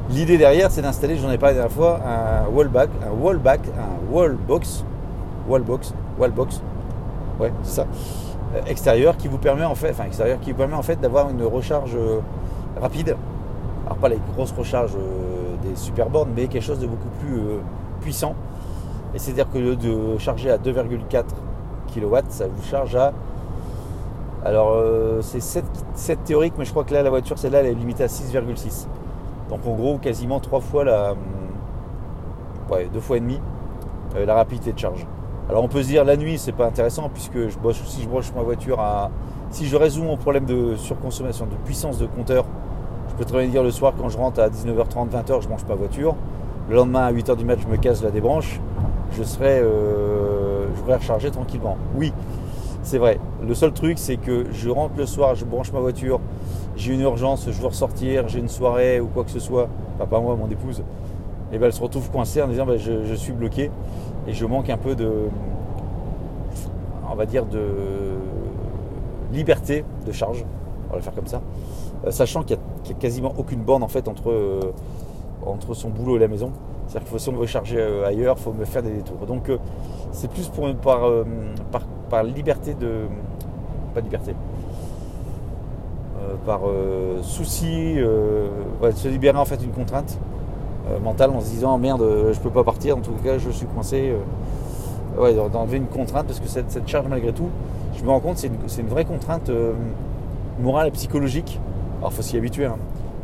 [0.10, 4.14] L'idée derrière, c'est d'installer, j'en ai parlé la dernière fois, un wallback, un wallback, un
[4.14, 4.84] wallbox,
[5.48, 6.62] wallbox, wallbox,
[7.40, 7.86] ouais, c'est ça,
[8.56, 11.30] euh, extérieur qui vous permet en fait, enfin extérieur qui vous permet en fait d'avoir
[11.30, 12.20] une recharge euh,
[12.82, 13.16] rapide.
[13.86, 14.98] Alors pas les grosses recharges
[15.62, 17.40] des superboards, mais quelque chose de beaucoup plus
[18.02, 18.34] puissant
[19.14, 21.24] et c'est-à-dire que de charger à 2,4
[21.94, 23.14] kW, ça vous charge à.
[24.46, 25.66] Alors euh, c'est 7,
[26.26, 28.88] théorique, mais je crois que là la voiture, celle-là, elle est limitée à 6,6.
[29.50, 31.12] Donc en gros, quasiment 3 fois la.
[31.12, 31.18] Hum,
[32.72, 33.40] ouais, 2 fois et demi
[34.16, 35.06] euh, la rapidité de charge.
[35.50, 37.52] Alors on peut se dire la nuit, c'est pas intéressant puisque
[37.86, 39.12] si je broche ma voiture à.
[39.50, 42.46] Si je résout mon problème de surconsommation, de puissance de compteur,
[43.10, 45.66] je peux très bien dire le soir quand je rentre à 19h30, 20h, je branche
[45.70, 46.16] ma voiture.
[46.70, 48.60] Le lendemain à 8h du mat, je me casse la débranche
[49.18, 51.78] je serais, euh, je recharger tranquillement.
[51.96, 52.14] Oui,
[52.84, 53.19] c'est vrai.
[53.41, 56.19] Le seul truc, c'est que je rentre le soir, je branche ma voiture,
[56.76, 60.06] j'ai une urgence, je veux ressortir, j'ai une soirée ou quoi que ce soit, enfin,
[60.06, 60.84] pas moi, mon épouse,
[61.52, 63.69] et ben elle se retrouve coincée en disant ben, je, suis bloqué
[64.28, 65.12] et je manque un peu de,
[67.10, 67.62] on va dire, de
[69.32, 70.43] liberté de charge.
[70.88, 71.41] On va le faire comme ça.
[72.06, 74.74] Euh, sachant qu'il n'y a, quasiment aucune borne en fait entre, euh,
[75.46, 76.52] entre son boulot et la maison.
[76.88, 79.26] C'est-à-dire qu'il faut me recharger euh, ailleurs, il faut me faire des détours.
[79.28, 79.52] Donc
[80.12, 81.02] c'est plus pour, par,
[81.72, 83.06] par, par, liberté de.
[83.93, 84.34] Pas liberté.
[86.45, 86.62] par
[87.21, 90.17] souci, de se libérer en fait une contrainte
[91.04, 94.13] mentale en se disant merde, je peux pas partir, en tout cas je suis coincé.
[95.17, 97.49] ouais, d'enlever une contrainte parce que cette, cette, charge malgré tout,
[97.95, 99.52] je me rends compte c'est une, une, vraie contrainte
[100.60, 101.60] morale et psychologique.
[101.99, 102.65] Alors faut s'y habituer.
[102.65, 102.78] Hein.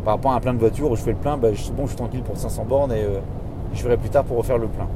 [0.06, 1.84] Par rapport à un plein de voitures où je fais le plein, bah, je, bon,
[1.84, 3.06] je suis tranquille pour 500 bornes et
[3.74, 4.88] je ferai plus tard pour refaire le plein.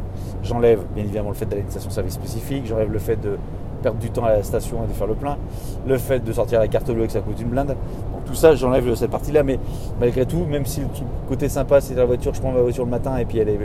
[0.43, 3.38] J'enlève bien évidemment le fait d'aller à une station-service spécifique, j'enlève le fait de
[3.84, 5.38] perdre du temps à la station et de faire le plein,
[5.86, 7.67] le fait de sortir la carte bleue et que ça coûte une blinde.
[7.67, 9.60] Donc tout ça, j'enlève cette partie-là, mais
[10.00, 10.88] malgré tout, même si le
[11.28, 13.60] côté sympa, c'est la voiture, je prends ma voiture le matin et puis elle est,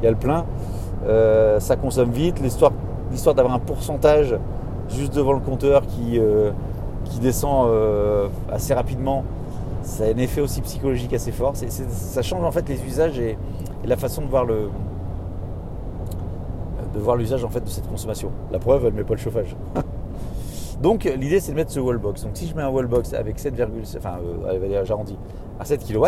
[0.00, 0.44] il y a le plein,
[1.06, 2.40] euh, ça consomme vite.
[2.40, 2.72] L'histoire,
[3.34, 4.36] d'avoir un pourcentage
[4.88, 6.50] juste devant le compteur qui, euh,
[7.04, 9.24] qui descend euh, assez rapidement,
[9.82, 11.54] ça a un effet aussi psychologique assez fort.
[11.56, 13.36] ça change en fait les usages et
[13.84, 14.68] la façon de voir le
[16.94, 18.30] de voir l'usage en fait de cette consommation.
[18.50, 19.56] La preuve, elle ne met pas le chauffage.
[20.82, 22.24] Donc l'idée c'est de mettre ce wallbox.
[22.24, 23.54] Donc si je mets un wallbox avec 7,
[23.96, 24.84] enfin euh,
[25.60, 26.06] à 7 kW,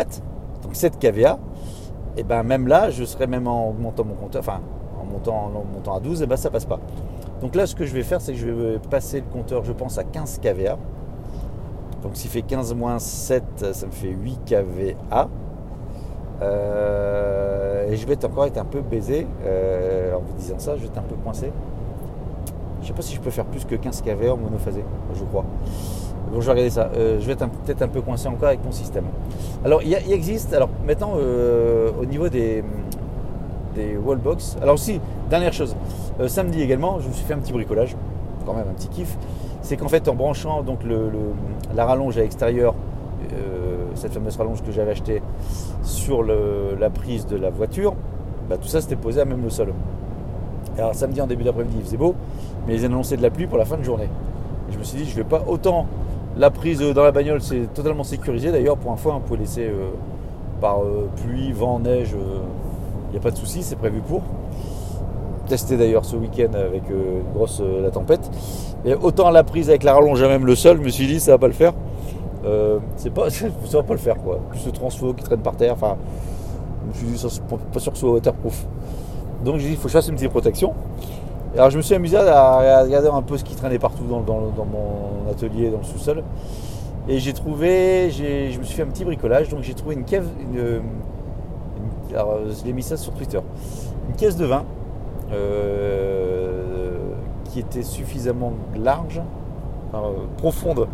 [0.63, 1.39] donc 7 kVA,
[2.17, 4.61] et ben même là je serais même en augmentant mon compteur, enfin
[5.01, 6.81] en montant, en montant à 12, et ben ça passe pas.
[7.41, 9.73] Donc là ce que je vais faire c'est que je vais passer le compteur je
[9.73, 10.77] pense à 15 kVA.
[12.03, 15.29] Donc s'il fait 15 moins 7, ça me fait 8 kVA.
[16.43, 19.27] Euh, et je vais encore être un peu baisé.
[19.45, 21.51] Euh, en vous disant ça, je vais être un peu coincé.
[22.83, 25.45] Je sais pas si je peux faire plus que 15 kV en monophasé, je crois.
[26.31, 26.91] Bon, je vais regarder ça.
[26.97, 29.05] Euh, je vais être peut-être un peu coincé encore avec mon système.
[29.65, 32.63] Alors, il, existe, alors maintenant, au niveau des,
[33.75, 35.75] des wallbox, alors aussi, dernière chose,
[36.27, 37.97] samedi également, je me suis fait un petit bricolage,
[38.45, 39.17] quand même un petit kiff.
[39.63, 40.81] C'est qu'en fait, en branchant donc
[41.75, 42.75] la rallonge à l'extérieur
[43.95, 45.23] cette fameuse rallonge que j'avais achetée
[45.85, 47.95] sur la prise de la voiture,
[48.49, 49.73] bah, tout ça c'était posé à même le sol.
[50.77, 52.15] Alors samedi en début d'après-midi il faisait beau,
[52.67, 54.09] mais ils annonçaient de la pluie pour la fin de journée.
[54.71, 55.87] Je me suis dit je vais pas autant
[56.37, 59.69] la prise dans la bagnole c'est totalement sécurisé d'ailleurs pour un fois on peut laisser
[59.69, 59.91] euh,
[60.61, 64.23] par euh, pluie, vent, neige, il euh, n'y a pas de souci, c'est prévu pour.
[65.47, 68.31] Testé d'ailleurs ce week-end avec une grosse la tempête.
[68.87, 71.21] Et autant la prise avec la rallonge à même le sol, je me suis dit
[71.21, 71.75] ça va pas le faire.
[72.45, 74.41] Euh, c'est pas, ça va pas le faire quoi.
[74.51, 75.97] Plus ce transfo qui traîne par terre, enfin,
[76.93, 77.41] je suis
[77.73, 78.67] pas sûr que ce soit waterproof.
[79.45, 80.75] Donc j'ai dit, il faut que je fasse une petite protection.
[81.55, 85.31] Alors je me suis amusé à regarder un peu ce qui traînait partout dans, mon
[85.31, 86.23] atelier, dans le sous-sol.
[87.09, 90.25] Et j'ai trouvé, je me suis fait un petit bricolage, donc j'ai trouvé une caisse,
[92.13, 93.41] alors je l'ai mis ça sur Twitter,
[94.09, 94.65] une caisse de vin
[95.33, 96.97] euh,
[97.45, 99.21] qui était suffisamment large,
[100.39, 100.89] profonde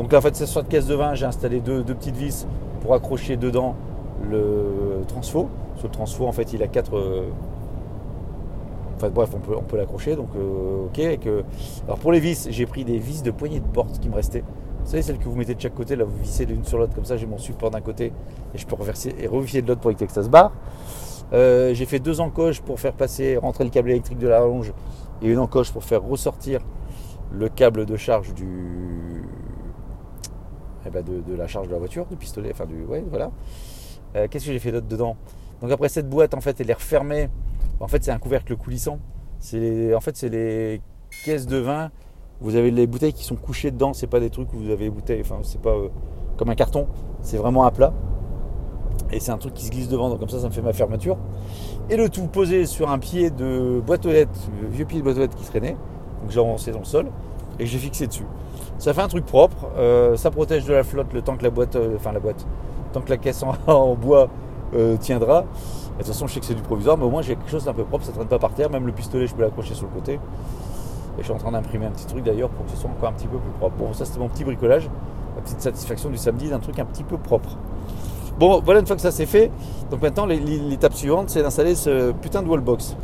[0.00, 2.46] donc là, en fait, c'est sur cette caisse de vin, j'ai installé deux, petites vis
[2.80, 3.76] pour accrocher dedans
[4.30, 5.50] le transfo.
[5.76, 7.28] Sur le transfo, en fait, il a quatre, euh,
[8.96, 11.34] Enfin bref, on peut, l'accrocher, donc euh, ok.
[11.86, 14.42] alors pour les vis, j'ai pris des vis de poignée de porte qui me restaient.
[14.84, 16.94] Vous savez, celles que vous mettez de chaque côté, là vous vissez l'une sur l'autre
[16.94, 18.12] comme ça, j'ai mon support d'un côté
[18.54, 20.52] et je peux reverser et revisser de l'autre pour éviter que ça se barre.
[21.32, 24.72] Euh, j'ai fait deux encoches pour faire passer, rentrer le câble électrique de la rallonge
[25.22, 26.60] et une encoche pour faire ressortir
[27.32, 29.24] le câble de charge du,
[30.86, 33.30] eh ben de, la charge de la voiture, du pistolet, enfin du, ouais, voilà.
[34.16, 35.16] Euh, qu'est-ce que j'ai fait d'autre dedans?
[35.60, 37.28] Donc après cette boîte, en fait, elle est refermée.
[37.80, 38.98] En fait, c'est un couvercle coulissant.
[39.38, 40.80] C'est, en fait, c'est les
[41.24, 41.90] caisses de vin.
[42.40, 43.92] Vous avez les bouteilles qui sont couchées dedans.
[43.92, 45.20] C'est pas des trucs où vous avez les bouteilles.
[45.20, 45.88] Enfin, c'est pas euh,
[46.36, 46.86] comme un carton.
[47.22, 47.92] C'est vraiment à plat.
[49.12, 50.08] Et c'est un truc qui se glisse devant.
[50.08, 51.18] Donc comme ça, ça me fait ma fermeture.
[51.88, 55.16] Et le tout posé sur un pied de boîte aux lettres, vieux pied de boîte
[55.16, 55.76] aux lettres qui traînait.
[56.22, 57.06] Donc j'ai avancé dans le sol
[57.58, 58.26] et j'ai fixé dessus.
[58.80, 59.68] Ça fait un truc propre.
[59.76, 62.46] Euh, ça protège de la flotte le temps que la boîte, enfin la boîte,
[62.94, 64.28] tant que la caisse en, bois
[64.74, 65.42] euh, tiendra.
[65.42, 65.46] de
[65.98, 67.74] toute façon, je sais que c'est du provisoire, mais au moins j'ai quelque chose d'un
[67.74, 68.70] peu propre, ça ne traîne pas par terre.
[68.70, 70.14] Même le pistolet, je peux l'accrocher sur le côté.
[70.14, 73.10] Et je suis en train d'imprimer un petit truc d'ailleurs pour que ce soit encore
[73.10, 73.76] un petit peu plus propre.
[73.76, 74.88] Bon, ça c'était mon petit bricolage,
[75.36, 77.58] la petite satisfaction du samedi d'un truc un petit peu propre.
[78.38, 79.50] Bon, voilà une fois que ça c'est fait.
[79.90, 82.96] Donc maintenant, l'étape suivante, c'est d'installer ce putain de wallbox.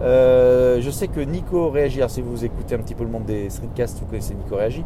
[0.00, 1.98] Euh, je sais que Nico réagit.
[1.98, 4.84] Alors, si vous écoutez un petit peu le monde des streetcasts, vous connaissez Nico réagit.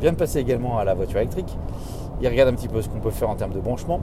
[0.00, 1.56] vient de passer également à la voiture électrique
[2.20, 4.00] il regarde un petit peu ce qu'on peut faire en termes de branchement.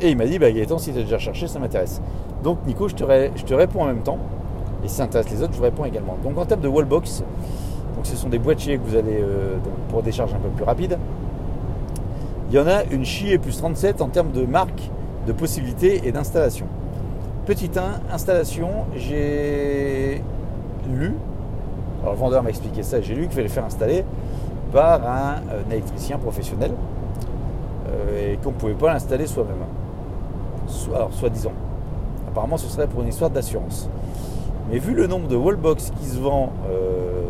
[0.00, 2.00] Et il m'a dit, bah Gaëtan, si tu as déjà cherché, ça m'intéresse.
[2.42, 4.18] Donc Nico, je te, réponds en même temps.
[4.84, 6.16] Et si ça intéresse les autres, je réponds également.
[6.22, 7.22] Donc en termes de wallbox,
[7.94, 9.56] donc ce sont des boîtiers que vous allez euh,
[9.88, 10.98] pour des charges un peu plus rapides.
[12.50, 14.90] Il y en a une chier plus 37 en termes de marque,
[15.26, 16.66] de possibilités et d'installation.
[17.46, 20.20] Petit 1, installation, j'ai
[20.90, 21.14] lu,
[22.02, 24.04] alors le vendeur m'a expliqué ça, j'ai lu qu'il fallait faire installer
[24.72, 25.36] par un
[25.70, 26.72] électricien professionnel.
[27.88, 29.62] Euh, et qu'on ne pouvait pas l'installer soi-même.
[30.94, 31.52] alors, soi-disant.
[32.28, 33.88] Apparemment, ce serait pour une histoire d'assurance.
[34.70, 37.22] Mais vu le nombre de wallbox qui se vend euh,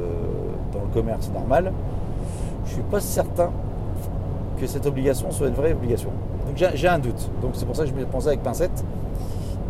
[0.72, 1.72] dans le commerce normal,
[2.64, 3.50] je ne suis pas certain
[4.58, 6.08] que cette obligation soit une vraie obligation.
[6.46, 7.30] Donc j'ai un doute.
[7.42, 8.82] Donc c'est pour ça que je me pensé avec pincette.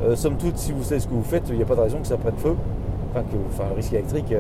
[0.03, 1.81] Euh, somme toute, si vous savez ce que vous faites, il n'y a pas de
[1.81, 2.55] raison que ça prenne feu.
[3.15, 4.35] Enfin, le risque électrique,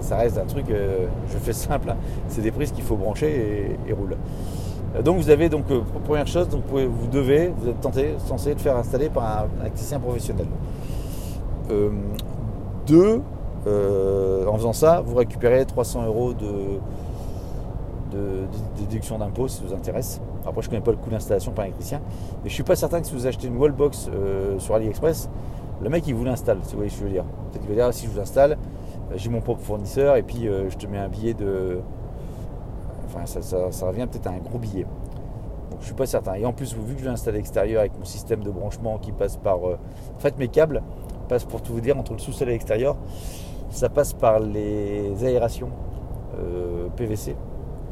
[0.00, 0.66] ça reste un truc,
[1.30, 1.96] je fais simple, hein.
[2.26, 4.16] c'est des prises qu'il faut brancher et, et roule.
[4.96, 8.50] Euh, donc vous avez donc euh, première chose, donc vous devez, vous êtes tenté, censé
[8.50, 10.46] être faire installer par un, électricien professionnel.
[11.70, 11.90] Euh,
[12.86, 13.20] deux,
[13.66, 16.78] en faisant ça, vous récupérez 300 euros de,
[18.78, 20.20] déduction d'impôt si ça vous intéresse.
[20.48, 22.00] Après, je ne connais pas le coût d'installation par électricien,
[22.42, 24.10] mais je ne suis pas certain que si vous achetez une wallbox
[24.58, 25.28] sur AliExpress,
[25.80, 27.24] le mec il vous l'installe, si vous voyez ce que je veux dire?
[27.24, 28.58] Peut-être qu'il va dire ah, si je vous installe,
[29.14, 31.80] j'ai mon propre fournisseur et puis je te mets un billet de
[33.08, 34.84] Enfin, ça, revient peut-être à un gros billet.
[35.70, 36.34] Donc je suis pas certain.
[36.34, 39.12] Et en plus, vu que je l'ai installé extérieur avec mon système de branchement qui
[39.12, 39.66] passe par.
[39.66, 39.78] Euh,
[40.16, 40.82] en fait, mes câbles
[41.28, 42.96] passent pour tout vous dire entre le sous-sol et l'extérieur.
[43.70, 45.70] Ça passe par les aérations
[46.38, 47.36] euh, PVC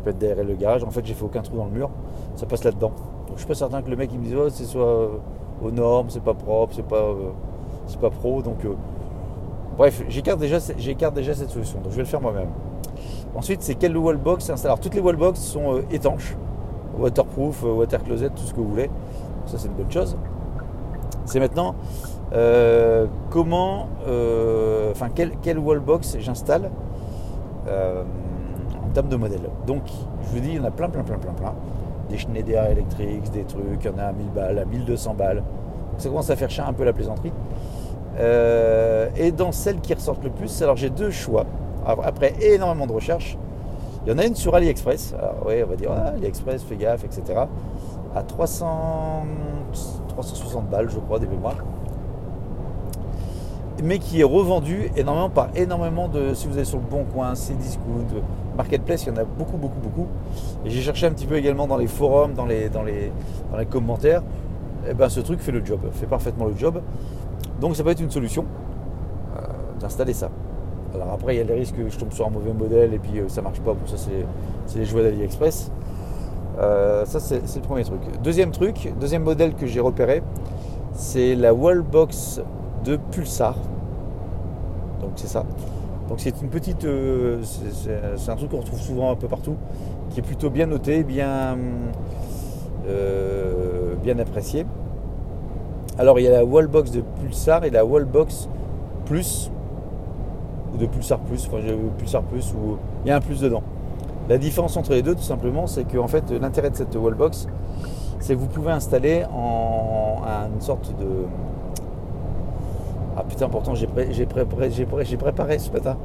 [0.04, 0.84] peut être derrière le garage.
[0.84, 1.90] En fait, j'ai fait aucun trou dans le mur.
[2.36, 2.92] Ça passe là-dedans.
[3.26, 5.08] Donc je suis pas certain que le mec il me dise oh, c'est soit euh,
[5.62, 7.14] aux normes, c'est pas propre, c'est pas,
[7.86, 8.42] c'est pas pro.
[8.42, 8.58] Donc
[9.76, 11.80] bref, j'écarte déjà, j'écarte déjà cette solution.
[11.80, 12.48] Donc je vais le faire moi-même.
[13.36, 16.36] Ensuite, c'est quelle wallbox Alors, toutes les wallbox sont euh, étanches,
[16.98, 18.90] waterproof, euh, water closet, tout ce que vous voulez.
[19.44, 20.16] Ça, c'est une bonne chose.
[21.26, 21.74] C'est maintenant
[22.32, 23.88] euh, comment,
[24.90, 26.70] enfin, quelle, quelle wallbox j'installe
[27.68, 29.50] en termes de modèle?
[29.66, 29.82] Donc,
[30.22, 31.54] je vous dis, il y en a plein, plein, plein, plein, plein.
[32.08, 35.42] Des Schneider Electric, des trucs, il y en a à 1000 balles, à 1200 balles.
[35.98, 37.32] ça commence à faire cher un peu la plaisanterie.
[38.18, 41.46] et dans celles qui ressortent le plus, alors j'ai deux choix
[41.86, 43.36] après énormément de recherches.
[44.04, 45.14] Il y en a une sur AliExpress.
[45.18, 47.40] Alors, oui, on va dire ah, AliExpress, fais gaffe, etc.
[48.14, 49.24] À 300,
[50.08, 51.56] 360 balles, je crois, des mémoires.
[53.82, 56.34] Mais qui est revendu énormément par énormément de.
[56.34, 58.22] Si vous allez sur le bon coin, Cdiscount,
[58.56, 60.06] Marketplace, il y en a beaucoup, beaucoup, beaucoup.
[60.64, 63.12] Et j'ai cherché un petit peu également dans les forums, dans les, dans les,
[63.50, 64.22] dans les commentaires.
[64.84, 66.80] Et eh ben ce truc fait le job, fait parfaitement le job.
[67.60, 68.44] Donc ça peut être une solution
[69.36, 69.40] euh,
[69.80, 70.30] d'installer ça.
[70.94, 72.98] Alors après, il y a les risques que je tombe sur un mauvais modèle et
[72.98, 73.74] puis euh, ça marche pas.
[73.74, 75.70] Pour ça, c'est les jouets d'AliExpress.
[76.58, 78.00] Euh, ça, c'est le premier truc.
[78.22, 80.22] Deuxième truc, deuxième modèle que j'ai repéré,
[80.92, 82.40] c'est la Wallbox
[82.84, 83.56] de Pulsar.
[85.00, 85.44] Donc c'est ça.
[86.08, 89.56] Donc c'est une petite, euh, c'est un truc qu'on retrouve souvent un peu partout,
[90.10, 91.56] qui est plutôt bien noté, bien,
[94.02, 94.66] bien apprécié.
[95.98, 98.48] Alors il y a la Wallbox de Pulsar et la Wallbox
[99.06, 99.50] Plus
[100.78, 101.58] de Pulsar Plus, enfin
[101.98, 103.62] Pulsar Plus, où il y a un plus dedans.
[104.28, 107.46] La différence entre les deux, tout simplement, c'est que fait, l'intérêt de cette wallbox,
[108.18, 111.06] c'est que vous pouvez installer en une sorte de
[113.16, 113.86] Ah putain, pourtant j'ai
[115.16, 115.96] préparé, ce matin.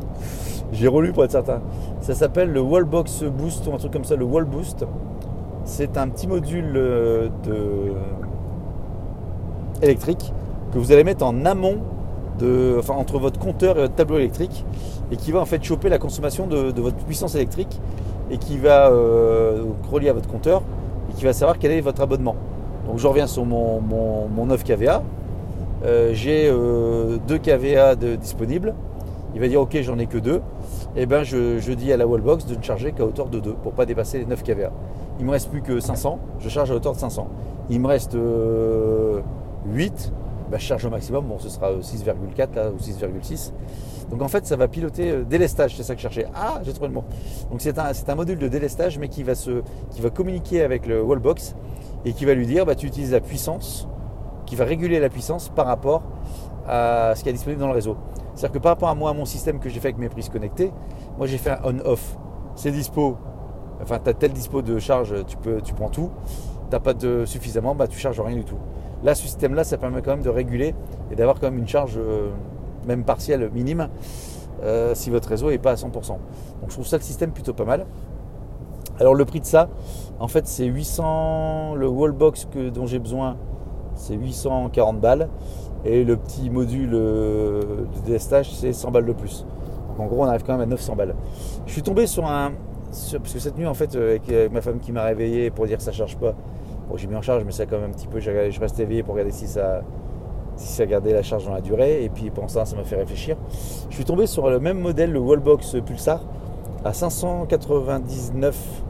[0.72, 1.62] J'ai relu pour être certain.
[2.00, 4.86] Ça s'appelle le Wallbox Boost ou un truc comme ça, le Wall Boost.
[5.66, 7.94] C'est un petit module euh, de...
[9.82, 10.34] électrique
[10.74, 11.80] que vous allez mettre en amont
[12.40, 14.66] de, enfin, entre votre compteur et votre tableau électrique
[15.12, 17.80] et qui va en fait choper la consommation de, votre puissance électrique
[18.30, 20.64] et qui va euh, relier à votre compteur
[21.10, 22.36] et qui va savoir quel est votre abonnement.
[22.88, 25.04] Donc je reviens sur mon, mon, 9 kVA.
[25.84, 28.76] Euh, j'ai euh, 2 kVA de, disponibles.
[29.34, 30.36] Il va dire ok j'en ai que 2.
[30.36, 33.54] Et eh ben je, dis à la wallbox de ne charger qu'à hauteur de 2
[33.54, 34.72] pour pas dépasser les 9 kVA.
[35.20, 37.28] Il me reste plus que 500, je charge à hauteur de 500.
[37.70, 39.22] Il me reste 8, euh,
[40.52, 43.54] bah, je charge au maximum, bon ce sera 6,4 là ou 6,6.
[44.10, 46.28] Donc en fait, ça va piloter euh, délestage, c'est ça que je cherchais.
[46.36, 47.06] Ah, j'ai trouvé le mot.
[47.50, 50.86] Donc c'est un, un, module de délestage, mais qui va, se, qui va communiquer avec
[50.86, 51.56] le wallbox
[52.04, 53.88] et qui va lui dire bah, tu utilises la puissance,
[54.52, 56.04] qui va réguler la puissance par rapport
[56.68, 57.96] à ce qui est disponible dans le réseau.
[58.36, 60.74] C'est-à-dire que par rapport à moi, mon système que j'ai fait avec mes prises connectées,
[61.18, 62.18] moi j'ai fait un on-off.
[62.56, 63.16] C'est dispo,
[63.82, 66.10] enfin tu as tel dispo de charge, tu, peux, tu prends tout.
[66.70, 68.58] Tu pas de suffisamment, bah, tu charges rien du tout.
[69.06, 70.76] Là, ce système-là, ça permet quand même de réguler
[71.12, 72.32] et d'avoir quand même une charge euh,
[72.86, 73.88] même partielle minime
[74.64, 75.92] euh, si votre réseau n'est pas à 100%.
[75.94, 76.20] Donc
[76.68, 77.86] je trouve ça le système plutôt pas mal.
[79.00, 79.70] Alors le prix de ça,
[80.20, 83.38] en fait c'est 800, le wallbox que, dont j'ai besoin,
[84.02, 85.30] c'est 840 balles.
[85.86, 87.62] Et le petit module euh,
[87.96, 89.46] de délestage, c'est 100 balles de plus.
[89.88, 91.16] Donc en gros, on arrive quand même à 900 balles.
[91.66, 92.52] Je suis tombé sur un.
[92.90, 95.84] parce que cette nuit, en fait, avec, ma femme qui m'a réveillé pour dire que
[95.84, 96.34] ça charge pas,
[96.90, 98.20] bon, j'ai mis en charge, mais ça quand même un petit peu.
[98.20, 99.82] Je reste éveillé pour regarder si ça,
[100.56, 102.04] si ça gardait la charge dans la durée.
[102.04, 103.38] Et puis pour ça, ça m'a fait réfléchir.
[103.90, 106.22] Je suis tombé sur le même modèle, le Wallbox Pulsar,
[106.86, 108.84] à 599.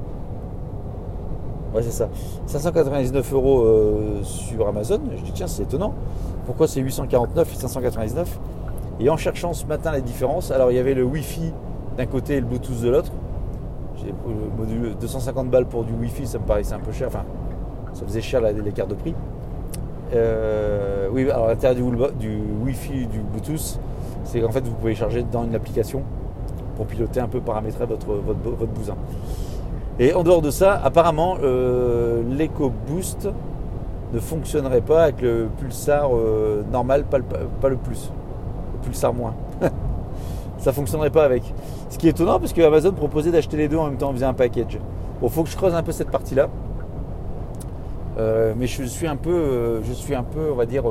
[1.73, 2.09] Ouais, c'est ça.
[2.47, 4.99] 599 euros euh, sur Amazon.
[5.15, 5.93] Je dis, tiens, c'est étonnant.
[6.45, 8.39] Pourquoi c'est 849 et 599
[8.99, 11.53] Et en cherchant ce matin la différence, alors il y avait le Wi-Fi
[11.97, 13.11] d'un côté et le Bluetooth de l'autre.
[13.97, 17.07] J'ai le module 250 balles pour du Wi-Fi, ça me paraissait un peu cher.
[17.07, 17.23] Enfin,
[17.93, 19.13] ça faisait cher l'écart de prix.
[20.13, 21.83] Euh, oui, alors l'intérêt du,
[22.19, 23.79] du Wi-Fi, du Bluetooth,
[24.25, 26.03] c'est qu'en fait vous pouvez charger dans une application
[26.75, 28.95] pour piloter un peu, paramétrer votre, votre, bousin.
[29.99, 33.29] Et en dehors de ça, apparemment, euh, l'EcoBoost
[34.13, 38.11] ne fonctionnerait pas avec le pulsar euh, normal, pas le, plus.
[38.73, 39.35] Le pulsar moins.
[40.57, 41.43] ça fonctionnerait pas avec.
[41.89, 44.13] Ce qui est étonnant parce que Amazon proposait d'acheter les deux en même temps, on
[44.13, 44.79] faisait un package.
[45.21, 46.49] Bon, faut que je creuse un peu cette partie-là.
[48.17, 50.83] Euh, mais je suis un peu, euh, je suis un peu, on va dire,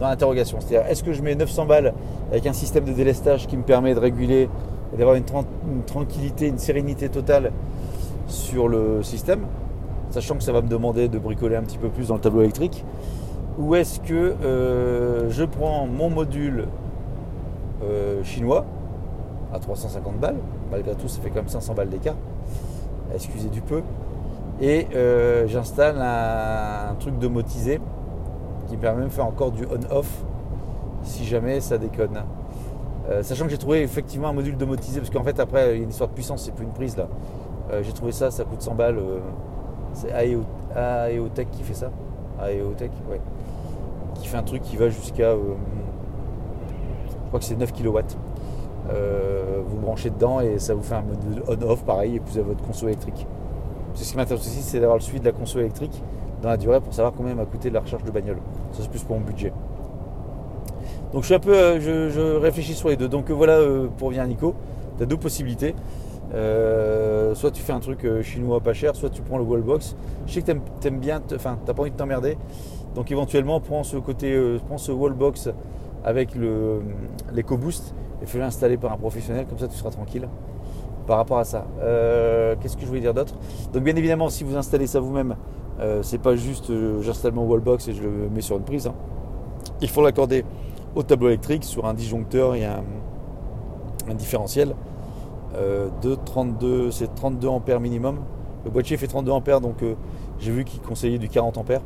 [0.00, 0.58] dans l'interrogation.
[0.60, 1.92] C'est-à-dire, est-ce que je mets 900 balles
[2.30, 4.48] avec un système de délestage qui me permet de réguler
[4.92, 5.24] et d'avoir une,
[5.86, 7.52] tranquillité, une sérénité totale
[8.26, 9.46] sur le système,
[10.10, 12.42] sachant que ça va me demander de bricoler un petit peu plus dans le tableau
[12.42, 12.84] électrique,
[13.58, 14.34] ou est-ce que
[15.30, 16.66] je prends mon module
[18.22, 18.64] chinois
[19.52, 20.38] à 350 balles,
[20.70, 22.16] malgré tout ça fait quand même 500 balles d'écart,
[23.14, 23.82] excusez du peu,
[24.60, 27.80] et euh, j'installe un, truc domotisé
[28.68, 30.24] qui permet de faire encore du on-off
[31.02, 32.22] si jamais ça déconne.
[33.12, 35.80] Euh, sachant que j'ai trouvé effectivement un module domotisé, parce qu'en fait après il y
[35.80, 37.08] a une histoire de puissance, c'est plus une prise là.
[37.70, 38.98] Euh, j'ai trouvé ça, ça coûte 100 balles.
[39.92, 41.90] c'est AEOTech qui fait ça.
[42.40, 43.20] AEOTech, ouais.
[44.14, 45.32] Qui fait un truc qui va jusqu'à.
[45.32, 47.98] je crois que c'est 9 kW.
[49.66, 52.64] vous branchez dedans et ça vous fait un module on-off pareil et vous avez votre
[52.64, 53.26] console électrique.
[53.94, 56.02] Ce qui m'intéresse aussi, c'est d'avoir le suivi de la conso électrique
[56.40, 58.38] dans la durée pour savoir combien m'a coûté la recharge de bagnole.
[58.72, 59.52] Ça, c'est plus pour mon budget.
[61.12, 63.08] Donc, je suis un peu, euh, je, réfléchis sur les deux.
[63.08, 64.54] Donc, voilà, euh, pour venir Nico,
[64.96, 65.74] tu as deux possibilités.
[66.34, 69.96] Euh, soit tu fais un truc chinois pas cher, soit tu prends le wallbox.
[70.26, 72.38] Je sais que tu aimes, bien, enfin, t'as pas envie de t'emmerder.
[72.94, 75.50] Donc, éventuellement, prends ce côté, prends ce wallbox
[76.04, 80.28] avec l'EcoBoost et fais-le installer par un professionnel, comme ça tu seras tranquille
[81.06, 81.66] par rapport à ça.
[81.80, 83.34] Euh, qu'est-ce que je voulais dire d'autre?
[83.72, 85.36] Donc bien évidemment, si vous installez ça vous-même,
[85.80, 88.86] euh, c'est pas juste euh, j'installe mon wallbox et je le mets sur une prise.
[88.86, 88.94] Hein.
[89.80, 90.44] Il faut l'accorder
[90.94, 92.82] au tableau électrique sur un disjoncteur et un,
[94.14, 94.74] différentiel
[95.54, 98.18] de 32, c'est 32 ampères minimum.
[98.64, 99.76] Le boîtier fait 32 ampères, donc
[100.40, 101.82] j'ai vu qu'il conseillait du 40 ampères,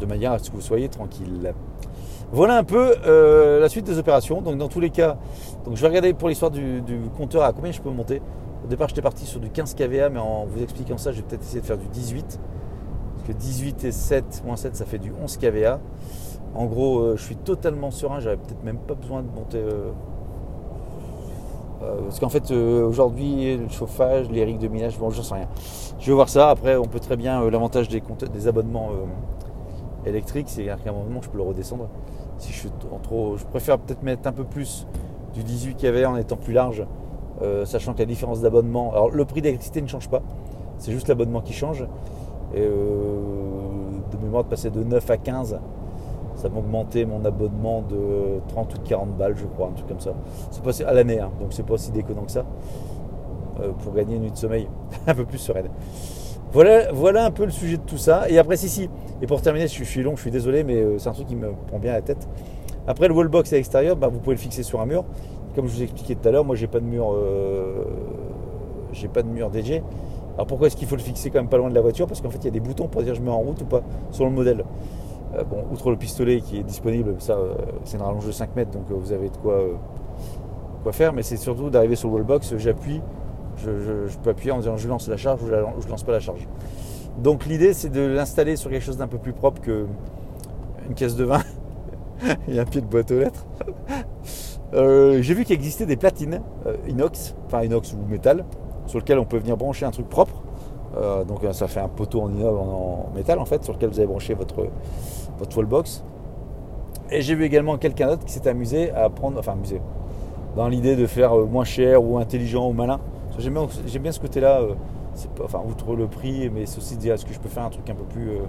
[0.00, 1.52] de manière à ce que vous soyez tranquille.
[2.32, 4.40] Voilà un peu euh, la suite des opérations.
[4.40, 5.18] Donc dans tous les cas,
[5.66, 6.82] donc je vais regarder pour l'histoire du,
[7.14, 8.22] compteur à combien je peux monter.
[8.64, 11.22] Au départ j'étais parti sur du 15 kVA, mais en vous expliquant ça, je vais
[11.24, 12.40] peut-être essayer de faire du 18.
[13.16, 15.78] Parce que 18 et 7, moins 7, ça fait du 11 kVA.
[16.54, 19.58] En gros, euh, je suis totalement serein, j'avais peut-être même pas besoin de monter.
[19.58, 19.90] Euh,
[21.80, 25.48] parce qu'en fait, aujourd'hui, le chauffage, les rigues de minage, bon, j'en sais rien.
[25.98, 26.50] Je vais voir ça.
[26.50, 28.02] Après, on peut très bien, l'avantage des,
[28.46, 28.90] abonnements
[30.06, 31.88] électrique, c'est qu'à un moment je peux le redescendre.
[32.38, 32.70] Si je suis
[33.02, 34.86] trop, je préfère peut-être mettre un peu plus
[35.34, 36.84] du 18 qu'il y avait en étant plus large,
[37.40, 40.22] euh, sachant que la différence d'abonnement, alors le prix d'électricité ne change pas,
[40.78, 41.86] c'est juste l'abonnement qui change.
[42.54, 43.20] Et euh,
[44.10, 45.58] de mémoire de passer de 9 à 15,
[46.42, 49.86] ça m'a augmenté mon abonnement de 30 ou de 40 balles, je crois, un truc
[49.86, 50.12] comme ça.
[50.50, 52.44] C'est pas à l'année, hein, donc c'est pas aussi déconnant que ça.
[53.60, 54.66] Euh, pour gagner une nuit de sommeil
[55.06, 55.68] un peu plus sereine.
[56.50, 58.28] Voilà, voilà un peu le sujet de tout ça.
[58.28, 58.90] Et après, si, si.
[59.20, 61.36] Et pour terminer, je, suis long, je suis désolé, mais euh, c'est un truc qui
[61.36, 62.28] me prend bien la tête.
[62.88, 65.04] Après, le wallbox à l'extérieur, bah, vous pouvez le fixer sur un mur.
[65.54, 67.84] Comme je vous ai expliqué tout à l'heure, moi, j'ai pas de mur, euh,
[68.92, 69.80] j'ai pas de mur DJ.
[70.34, 72.06] Alors pourquoi est-ce qu'il faut le fixer quand même pas loin de la voiture?
[72.08, 73.66] Parce qu'en fait, il y a des boutons pour dire je mets en route ou
[73.66, 74.64] pas sur le modèle.
[75.48, 77.38] Bon, outre le pistolet qui est disponible, ça,
[77.84, 79.58] c'est une rallonge de 5 mètres, donc vous avez de quoi,
[80.92, 81.12] faire.
[81.12, 83.00] Mais c'est surtout d'arriver sur le wallbox, j'appuie,
[83.58, 86.20] je, peux appuyer en disant je lance la charge ou je, ne lance pas la
[86.20, 86.46] charge.
[87.18, 89.86] Donc l'idée c'est de l'installer sur quelque chose d'un peu plus propre que
[90.88, 91.42] une caisse de vin
[92.48, 93.46] et un pied de boîte aux lettres.
[94.74, 98.46] Euh, j'ai vu qu'il existait des platines euh, inox, enfin inox ou métal,
[98.86, 100.42] sur lequel on peut venir brancher un truc propre.
[100.96, 103.98] Euh, donc ça fait un poteau en inox en, métal en fait, sur lequel vous
[103.98, 104.68] avez branché votre,
[105.42, 106.04] votre wallbox.
[107.10, 109.80] Et j'ai vu également quelqu'un d'autre qui s'est amusé à prendre, enfin amusé,
[110.56, 113.00] dans l'idée de faire moins cher ou intelligent ou malin,
[113.38, 114.74] J'aime bien, ce côté-là, euh,
[115.42, 117.70] enfin, outre le prix, mais c'est aussi de dire est-ce que je peux faire un
[117.70, 118.40] truc un peu plus euh,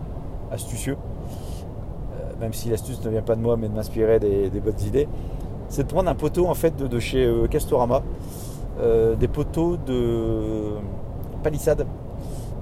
[0.51, 4.81] astucieux, euh, même si l'astuce ne vient pas de moi, mais de m'inspirer des, bonnes
[4.85, 5.07] idées.
[5.69, 8.03] C'est de prendre un poteau en fait de, chez Castorama,
[9.19, 10.73] des poteaux de
[11.41, 11.87] palissade.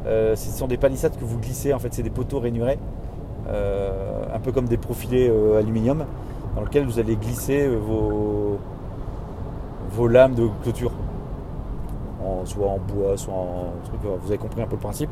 [0.06, 2.78] ce sont des palissades que vous glissez, en fait, c'est des poteaux rainurés,
[3.50, 6.06] un peu comme des profilés aluminium,
[6.56, 8.60] dans lesquels vous allez glisser vos,
[9.92, 10.92] vos lames de clôture
[12.46, 14.00] soit en bois, soit en truc.
[14.04, 15.12] Vous avez compris un peu le principe.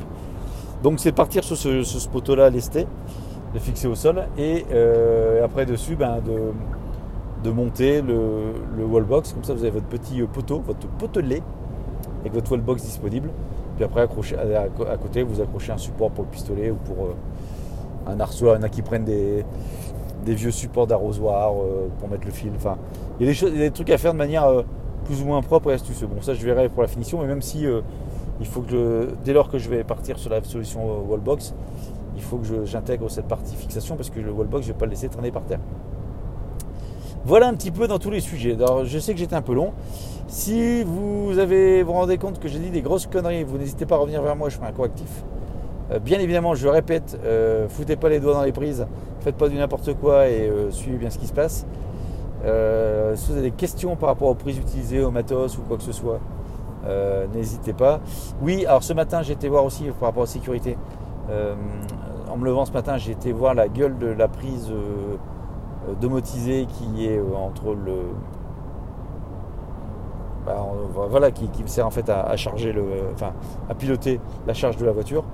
[0.84, 2.88] Donc c'est de partir sur ce, poteau-là lesté,
[3.54, 6.20] de fixer au sol, et euh, après dessus, ben,
[7.44, 9.34] de, monter le, le, wallbox.
[9.34, 11.42] Comme ça, vous avez votre petit poteau, votre potelet,
[12.22, 13.30] avec votre wallbox disponible.
[13.76, 17.16] Puis après, accrocher, à, côté, vous accrochez un support pour le pistolet ou pour euh,
[18.10, 18.18] un.
[18.18, 19.46] Il y en a qui prennent des,
[20.26, 22.52] vieux supports d'arrosoir euh, pour mettre le fil.
[22.56, 22.78] Enfin,
[23.20, 24.64] il y, a des choses, il y a des trucs à faire de manière
[25.10, 26.08] plus ou moins propre et astucieux.
[26.08, 27.82] Bon, ça je verrai pour la finition, mais même si euh,
[28.40, 31.56] il faut que dès lors que je vais partir sur la solution euh, wallbox,
[32.16, 34.86] il faut que j'intègre cette partie fixation parce que le wallbox, je ne vais pas
[34.86, 35.60] le laisser traîner par terre.
[37.26, 38.54] Voilà un petit peu dans tous les sujets.
[38.54, 39.74] Alors, je sais que j'étais un peu long.
[40.28, 43.96] Si vous avez vous rendez compte que j'ai dit des grosses conneries, vous n'hésitez pas
[43.96, 45.24] à revenir vers moi, je ferai un correctif.
[45.92, 47.18] Euh, bien évidemment, je répète,
[47.70, 48.86] foutez pas les doigts dans les prises,
[49.22, 51.66] faites pas du n'importe quoi et suivez bien ce qui se passe.
[52.46, 55.78] Euh, si vous avez des questions par rapport aux prises utilisées, au matos ou quoi
[55.78, 56.20] que ce soit,
[56.86, 58.00] euh, n'hésitez pas.
[58.42, 60.78] Oui, alors ce matin, j'ai été voir aussi par rapport à la sécurité.
[61.30, 61.56] Euh,
[62.30, 64.72] en me levant ce matin, j'ai été voir la gueule de la prise
[66.00, 67.96] domotisée qui est entre le.
[70.46, 70.66] Bah,
[71.10, 72.84] voilà, qui, me sert en fait à, charger le.
[73.14, 73.34] Enfin,
[73.70, 75.26] à piloter la charge de la voiture.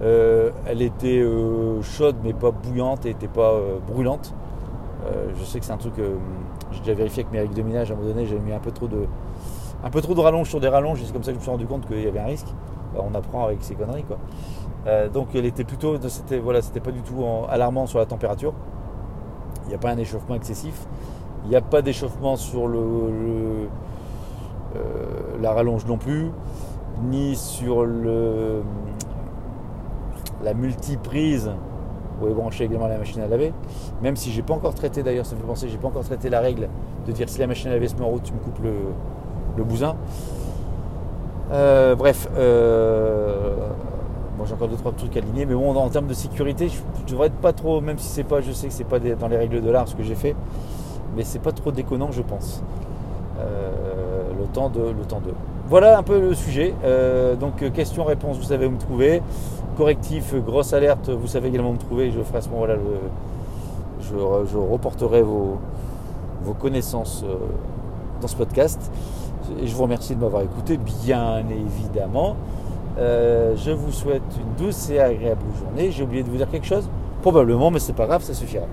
[0.00, 1.22] Elle était
[1.82, 3.54] chaude mais pas bouillante et n'était pas
[3.86, 4.34] brûlante.
[5.36, 5.94] je sais que c'est un truc
[6.72, 8.60] j'ai déjà vérifié avec mes règles de minage à un moment donné, j'avais mis un
[8.60, 9.06] peu trop de,
[9.84, 11.50] un peu trop de rallonge sur des rallonges, c'est comme ça que je me suis
[11.50, 12.48] rendu compte qu'il y avait un risque.
[12.96, 14.18] on apprend avec ces conneries quoi.
[14.86, 18.54] Euh, donc elle était plutôt, c'était voilà, pas du tout alarmant sur la température.
[19.64, 20.86] Il n'y a pas un échauffement excessif.
[21.44, 22.78] Il n'y a pas d'échauffement sur le,
[24.76, 24.78] euh,
[25.40, 26.30] la rallonge non plus,
[27.04, 28.62] ni sur le,
[30.42, 31.50] la multiprise
[32.18, 33.52] pour brancher également la machine à laver.
[34.02, 36.28] Même si j'ai pas encore traité, d'ailleurs, ça me fait penser, j'ai pas encore traité
[36.28, 36.68] la règle
[37.06, 38.74] de dire si la machine à laver se met en route, tu me coupes le,
[39.56, 39.96] le bousin.
[41.52, 43.54] Euh, bref, euh,
[44.38, 47.26] bon, j'ai encore deux trois trucs alignés, mais bon, en termes de sécurité, je, devrais
[47.26, 49.60] être pas trop, même si c'est pas, je sais que c'est pas dans les règles
[49.60, 50.36] de l'art ce que j'ai fait,
[51.16, 52.62] mais c'est pas trop déconnant, je pense.
[53.40, 53.70] Euh,
[54.38, 55.32] le temps de, le temps de.
[55.68, 56.74] Voilà un peu le sujet.
[57.38, 59.22] donc question-réponse, vous savez où me trouver
[59.80, 62.10] correctif, grosse alerte, vous savez également me trouver.
[62.10, 62.74] Je ferai à ce moment-là,
[64.02, 65.58] je, reporterai vos,
[66.58, 67.36] connaissances euh,
[68.20, 68.78] dans ce podcast.
[69.58, 72.36] Et je vous remercie de m'avoir écouté, bien évidemment.
[72.98, 75.90] Euh, je vous souhaite une douce et agréable journée.
[75.90, 76.86] J'ai oublié de vous dire quelque chose?
[77.22, 78.66] Probablement, mais c'est pas grave, ça suffira.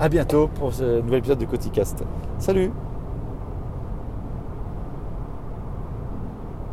[0.00, 2.02] A bientôt pour ce nouvel épisode de Coticast.
[2.38, 2.72] Salut